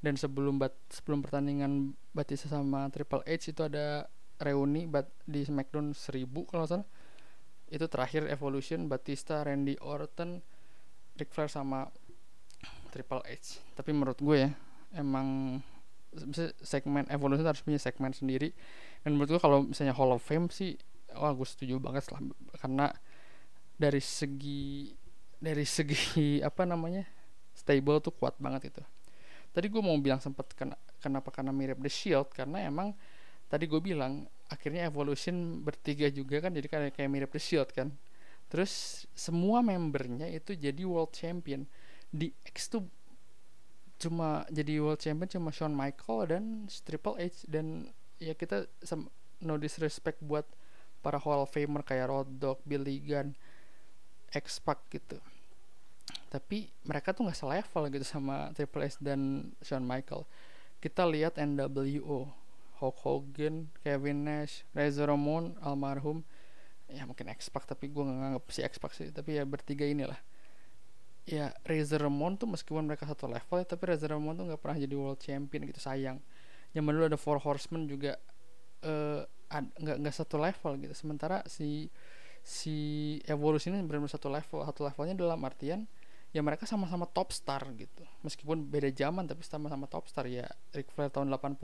Dan 0.00 0.16
sebelum 0.16 0.60
bat 0.60 0.72
sebelum 0.88 1.20
pertandingan 1.24 1.96
Batista 2.12 2.48
sama 2.48 2.88
Triple 2.92 3.24
H 3.24 3.52
itu 3.52 3.60
ada 3.64 4.08
reuni 4.40 4.88
bat 4.88 5.08
di 5.28 5.44
SmackDown 5.44 5.92
1000 5.92 6.28
kalau 6.48 6.64
salah. 6.68 6.88
Itu 7.68 7.88
terakhir 7.88 8.28
Evolution 8.28 8.88
Batista 8.88 9.44
Randy 9.44 9.76
Orton 9.80 10.40
Ric 11.20 11.30
Flair 11.32 11.52
sama 11.52 11.88
Triple 12.90 13.22
H. 13.28 13.60
Tapi 13.76 13.90
menurut 13.92 14.16
gue 14.18 14.36
ya 14.48 14.50
emang 14.96 15.60
segmen 16.64 17.06
Evolution 17.12 17.46
harus 17.46 17.62
punya 17.62 17.78
segmen 17.78 18.16
sendiri. 18.16 18.50
Dan 19.04 19.14
menurut 19.14 19.36
gue 19.36 19.40
kalau 19.40 19.68
misalnya 19.68 19.94
Hall 19.94 20.16
of 20.16 20.24
Fame 20.24 20.48
sih 20.48 20.74
wah 21.12 21.36
gue 21.36 21.46
setuju 21.46 21.76
banget 21.76 22.08
lah. 22.10 22.24
Karena 22.56 22.88
dari 23.76 24.00
segi 24.00 24.96
dari 25.40 25.64
segi 25.64 26.40
apa 26.48 26.64
namanya 26.64 27.19
stable 27.54 27.98
tuh 28.00 28.14
kuat 28.14 28.34
banget 28.38 28.74
itu 28.74 28.82
tadi 29.50 29.66
gue 29.66 29.82
mau 29.82 29.94
bilang 29.98 30.22
sempat 30.22 30.50
kena, 30.54 30.78
kenapa 31.02 31.34
karena 31.34 31.50
mirip 31.50 31.78
The 31.82 31.90
Shield 31.90 32.30
karena 32.30 32.66
emang 32.70 32.94
tadi 33.50 33.66
gue 33.66 33.82
bilang 33.82 34.30
akhirnya 34.46 34.86
Evolution 34.86 35.62
bertiga 35.62 36.06
juga 36.10 36.42
kan 36.42 36.54
jadi 36.54 36.66
kayak 36.70 36.94
kayak 36.94 37.10
mirip 37.10 37.30
The 37.34 37.42
Shield 37.42 37.70
kan. 37.74 37.90
Terus 38.50 39.06
semua 39.14 39.62
membernya 39.62 40.26
itu 40.26 40.58
jadi 40.58 40.82
World 40.82 41.14
Champion. 41.14 41.66
Di 42.10 42.34
X 42.42 42.66
tuh 42.66 42.82
cuma 44.00 44.42
jadi 44.50 44.82
World 44.82 44.98
Champion 44.98 45.28
cuma 45.30 45.50
Shawn 45.54 45.74
Michael 45.74 46.18
dan 46.30 46.44
Triple 46.66 47.18
H 47.20 47.46
dan 47.46 47.90
ya 48.18 48.34
kita 48.34 48.66
no 49.42 49.54
disrespect 49.54 50.18
buat 50.22 50.46
para 51.00 51.16
Hall 51.16 51.46
of 51.46 51.52
Famer 51.54 51.86
kayak 51.86 52.10
Road 52.10 52.28
Dogg, 52.42 52.60
Billy 52.66 53.00
Gunn, 53.00 53.32
X-Pac 54.34 54.78
gitu 54.92 55.16
tapi 56.30 56.70
mereka 56.86 57.10
tuh 57.10 57.26
nggak 57.26 57.38
selevel 57.38 57.82
gitu 57.90 58.06
sama 58.06 58.54
Triple 58.54 58.86
H 58.86 59.02
dan 59.02 59.50
Shawn 59.60 59.82
Michael 59.82 60.24
kita 60.80 61.04
lihat 61.04 61.36
NWO 61.36 62.40
Hulk 62.80 62.96
Hogan, 63.04 63.68
Kevin 63.84 64.24
Nash, 64.24 64.64
Razor 64.72 65.12
Ramon, 65.12 65.52
almarhum. 65.60 66.24
Ya 66.88 67.04
mungkin 67.04 67.28
X-Pac 67.28 67.68
tapi 67.68 67.92
gue 67.92 68.02
nggak 68.02 68.18
nganggap 68.18 68.44
si 68.48 68.60
X-Pac 68.64 68.92
sih. 68.96 69.12
Tapi 69.12 69.36
ya 69.36 69.44
bertiga 69.44 69.84
inilah. 69.84 70.16
Ya 71.28 71.52
Razor 71.68 72.08
Ramon 72.08 72.40
tuh 72.40 72.48
meskipun 72.48 72.88
mereka 72.88 73.04
satu 73.04 73.28
level 73.28 73.60
ya 73.60 73.66
tapi 73.68 73.92
Razor 73.92 74.16
Ramon 74.16 74.34
tuh 74.40 74.44
nggak 74.48 74.60
pernah 74.64 74.80
jadi 74.80 74.94
world 74.96 75.20
champion 75.20 75.68
gitu 75.68 75.78
sayang. 75.78 76.18
Yang 76.72 76.82
dulu 76.88 77.04
ada 77.04 77.20
Four 77.20 77.38
Horsemen 77.44 77.84
juga 77.84 78.16
eh, 78.80 79.20
nggak 79.60 79.96
uh, 79.96 80.00
nggak 80.00 80.16
satu 80.16 80.40
level 80.40 80.80
gitu. 80.80 80.94
Sementara 80.96 81.44
si 81.44 81.92
si 82.40 83.20
evolusi 83.28 83.68
ini 83.68 83.84
benar-benar 83.84 84.16
satu 84.16 84.32
level. 84.32 84.64
Satu 84.64 84.88
levelnya 84.88 85.12
dalam 85.12 85.38
artian 85.44 85.84
ya 86.30 86.40
mereka 86.40 86.62
sama-sama 86.66 87.10
top 87.10 87.34
star 87.34 87.62
gitu 87.74 88.06
meskipun 88.22 88.62
beda 88.62 88.90
zaman 88.94 89.26
tapi 89.26 89.42
sama-sama 89.42 89.90
top 89.90 90.06
star 90.06 90.30
ya 90.30 90.46
Ric 90.70 90.90
Flair 90.94 91.10
tahun 91.10 91.30
80 91.34 91.58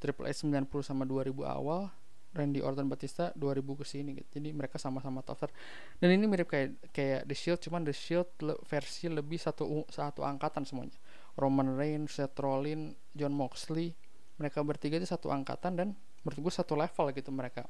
Triple 0.00 0.26
H 0.30 0.46
90 0.46 0.70
sama 0.80 1.04
2000 1.04 1.34
awal 1.44 1.90
Randy 2.30 2.62
Orton 2.62 2.86
Batista 2.86 3.34
2000 3.34 3.80
ke 3.80 3.84
sini 3.84 4.10
gitu. 4.14 4.38
Jadi 4.38 4.54
mereka 4.54 4.78
sama-sama 4.78 5.20
top 5.26 5.42
star. 5.42 5.50
Dan 5.98 6.14
ini 6.14 6.30
mirip 6.30 6.46
kayak 6.46 6.94
kayak 6.94 7.26
The 7.26 7.34
Shield 7.34 7.60
cuman 7.66 7.82
The 7.82 7.94
Shield 7.94 8.30
le, 8.46 8.54
versi 8.62 9.10
lebih 9.10 9.38
satu 9.42 9.66
satu 9.90 10.22
angkatan 10.22 10.62
semuanya. 10.62 10.94
Roman 11.34 11.74
Reigns, 11.74 12.14
Seth 12.14 12.38
Rollins, 12.38 12.94
John 13.18 13.34
Moxley, 13.34 13.98
mereka 14.38 14.62
bertiga 14.62 14.98
itu 14.98 15.10
satu 15.10 15.34
angkatan 15.34 15.72
dan 15.74 15.88
menurut 16.22 16.54
satu 16.54 16.78
level 16.78 17.10
gitu 17.10 17.34
mereka. 17.34 17.66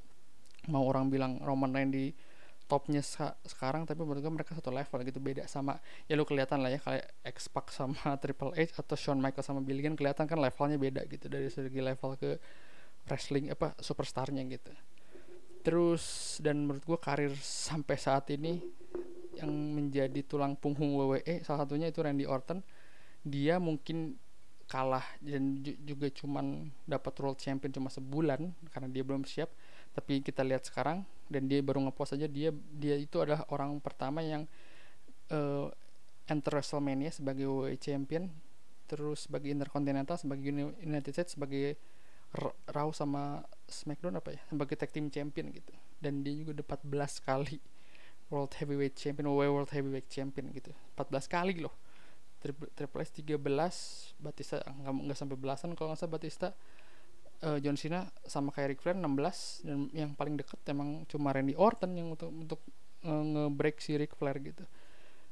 Mau 0.68 0.84
orang 0.84 1.08
bilang 1.08 1.40
Roman 1.40 1.72
Reigns 1.72 1.92
di 1.96 2.04
topnya 2.70 3.02
sekarang 3.42 3.82
tapi 3.82 4.06
menurut 4.06 4.22
gue 4.22 4.30
mereka 4.30 4.54
satu 4.54 4.70
level 4.70 5.02
gitu 5.02 5.18
beda 5.18 5.50
sama 5.50 5.82
ya 6.06 6.14
lu 6.14 6.22
kelihatan 6.22 6.62
lah 6.62 6.70
ya 6.70 6.78
kayak 6.78 7.10
X 7.26 7.50
Pac 7.50 7.74
sama 7.74 8.14
Triple 8.22 8.54
H 8.54 8.78
atau 8.78 8.94
Shawn 8.94 9.18
Michaels 9.18 9.50
sama 9.50 9.58
Billy 9.58 9.82
Gunn 9.82 9.98
kelihatan 9.98 10.30
kan 10.30 10.38
levelnya 10.38 10.78
beda 10.78 11.02
gitu 11.10 11.26
dari 11.26 11.50
segi 11.50 11.82
level 11.82 12.14
ke 12.14 12.38
wrestling 13.10 13.50
apa 13.50 13.74
superstarnya 13.82 14.46
gitu. 14.46 14.70
Terus 15.66 16.38
dan 16.38 16.62
menurut 16.62 16.86
gue 16.86 16.98
karir 17.02 17.34
sampai 17.42 17.98
saat 17.98 18.30
ini 18.30 18.62
yang 19.34 19.50
menjadi 19.50 20.22
tulang 20.22 20.54
punggung 20.54 20.94
WWE 20.94 21.42
salah 21.42 21.66
satunya 21.66 21.90
itu 21.90 21.98
Randy 21.98 22.24
Orton 22.24 22.62
dia 23.26 23.58
mungkin 23.60 24.16
kalah 24.70 25.02
dan 25.18 25.58
juga 25.82 26.06
cuman 26.14 26.70
dapat 26.86 27.12
world 27.18 27.42
champion 27.42 27.74
cuma 27.74 27.90
sebulan 27.90 28.54
karena 28.70 28.88
dia 28.88 29.02
belum 29.02 29.26
siap. 29.26 29.50
Tapi 29.90 30.22
kita 30.22 30.46
lihat 30.46 30.62
sekarang 30.70 31.02
dan 31.30 31.46
dia 31.46 31.62
baru 31.62 31.86
ngepost 31.86 32.18
aja 32.18 32.26
dia 32.26 32.50
dia 32.52 32.98
itu 32.98 33.22
adalah 33.22 33.46
orang 33.54 33.78
pertama 33.78 34.20
yang 34.20 34.50
uh, 35.30 35.70
enter 36.26 36.58
WrestleMania 36.58 37.14
sebagai 37.14 37.46
WWE 37.46 37.78
champion 37.78 38.28
terus 38.90 39.30
sebagai 39.30 39.54
Intercontinental 39.54 40.18
sebagai 40.18 40.50
United 40.82 41.14
States 41.14 41.38
sebagai 41.38 41.78
Raw 42.70 42.94
sama 42.94 43.42
SmackDown 43.66 44.22
apa 44.22 44.38
ya 44.38 44.40
sebagai 44.46 44.78
tag 44.78 44.94
team 44.94 45.10
champion 45.10 45.50
gitu. 45.50 45.74
Dan 45.98 46.22
dia 46.22 46.30
juga 46.38 46.62
udah 46.62 46.66
14 46.78 47.26
kali 47.26 47.58
World 48.30 48.54
Heavyweight 48.54 48.94
Champion 48.94 49.34
WWE 49.34 49.50
World 49.50 49.72
Heavyweight 49.74 50.06
Champion 50.06 50.54
gitu. 50.54 50.70
14 50.94 51.26
kali 51.26 51.58
loh. 51.58 51.74
Triple 52.40 53.02
H 53.02 53.10
13 53.18 53.36
Batista 54.22 54.62
nggak 54.64 55.18
sampai 55.18 55.36
belasan 55.36 55.74
kalau 55.74 55.92
nggak 55.92 56.00
salah 56.00 56.14
Batista 56.14 56.48
uh, 57.44 57.58
John 57.60 57.76
Cena 57.76 58.08
sama 58.24 58.52
kayak 58.52 58.76
Ric 58.76 58.80
Flair 58.80 58.96
16 58.96 59.66
dan 59.66 59.78
yang 59.92 60.10
paling 60.16 60.36
deket 60.36 60.60
emang 60.68 61.04
cuma 61.08 61.32
Randy 61.32 61.56
Orton 61.56 61.90
yang 61.96 62.12
untuk 62.12 62.30
untuk 62.30 62.60
uh, 63.04 63.24
nge-break 63.24 63.80
si 63.80 63.96
Ric 63.96 64.12
Flair 64.16 64.36
gitu. 64.40 64.64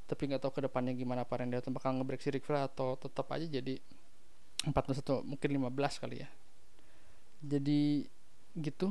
Tapi 0.09 0.23
nggak 0.25 0.41
tahu 0.41 0.53
ke 0.57 0.61
depannya 0.65 0.97
gimana 0.97 1.29
Pak 1.29 1.45
Randy 1.45 1.61
Orton 1.61 1.73
bakal 1.77 1.97
nge-break 2.01 2.21
si 2.21 2.33
Ric 2.33 2.45
Flair 2.45 2.69
atau 2.69 2.97
tetap 2.97 3.29
aja 3.33 3.45
jadi 3.45 3.77
14 4.67 5.05
atau 5.05 5.23
mungkin 5.23 5.49
15 5.71 6.03
kali 6.03 6.17
ya. 6.25 6.29
Jadi 7.45 8.09
gitu 8.59 8.91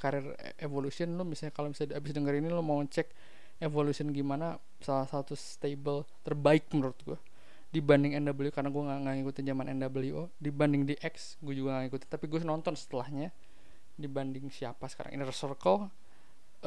karir 0.00 0.34
evolution 0.58 1.14
lo 1.14 1.22
misalnya 1.22 1.52
kalau 1.54 1.68
misalnya 1.70 2.00
abis 2.00 2.10
denger 2.16 2.34
ini 2.40 2.48
lo 2.48 2.64
mau 2.64 2.80
cek 2.82 3.06
evolution 3.62 4.10
gimana 4.10 4.58
salah 4.82 5.06
satu 5.06 5.38
stable 5.38 6.02
terbaik 6.26 6.66
menurut 6.74 6.98
gue 7.06 7.18
dibanding 7.72 8.12
NW 8.20 8.52
karena 8.52 8.68
gue 8.68 8.82
nggak 8.84 9.14
ngikutin 9.16 9.44
zaman 9.48 9.66
NWO 9.80 10.28
dibanding 10.36 10.84
di 10.84 10.94
X 11.00 11.40
gue 11.40 11.56
juga 11.56 11.80
nggak 11.80 11.82
ngikutin. 11.88 12.08
Tapi 12.12 12.24
gue 12.28 12.38
nonton 12.44 12.76
setelahnya 12.76 13.32
dibanding 13.96 14.52
siapa 14.52 14.84
sekarang. 14.92 15.16
Inner 15.16 15.32
Circle 15.32 15.88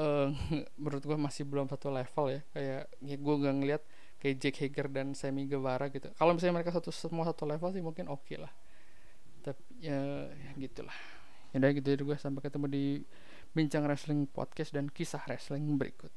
uh, 0.01 0.27
menurut 0.81 1.03
gue 1.05 1.17
masih 1.17 1.45
belum 1.45 1.69
satu 1.69 1.93
level 1.93 2.25
ya. 2.33 2.41
Kayak 2.51 2.81
ya 3.05 3.15
gue 3.21 3.35
gak 3.37 3.55
ngeliat 3.61 3.81
kayak 4.17 4.35
Jake 4.41 4.57
Hager 4.65 4.87
dan 4.89 5.13
Sammy 5.13 5.45
Guevara 5.45 5.93
gitu. 5.93 6.09
Kalau 6.17 6.33
misalnya 6.33 6.57
mereka 6.57 6.73
satu 6.73 6.89
semua 6.89 7.29
satu 7.29 7.45
level 7.45 7.69
sih 7.69 7.85
mungkin 7.85 8.09
oke 8.09 8.25
okay 8.25 8.41
lah. 8.41 8.51
Tapi 9.45 9.61
ya, 9.77 10.25
ya 10.33 10.49
gitulah. 10.57 10.97
Ya 11.53 11.61
udah 11.61 11.71
gitu 11.71 11.87
ya 11.87 11.97
gue 12.01 12.17
sampai 12.17 12.41
ketemu 12.41 12.65
di 12.65 12.85
bincang 13.53 13.85
wrestling 13.85 14.25
podcast 14.25 14.73
dan 14.73 14.91
kisah 14.91 15.21
wrestling 15.29 15.63
berikut 15.79 16.11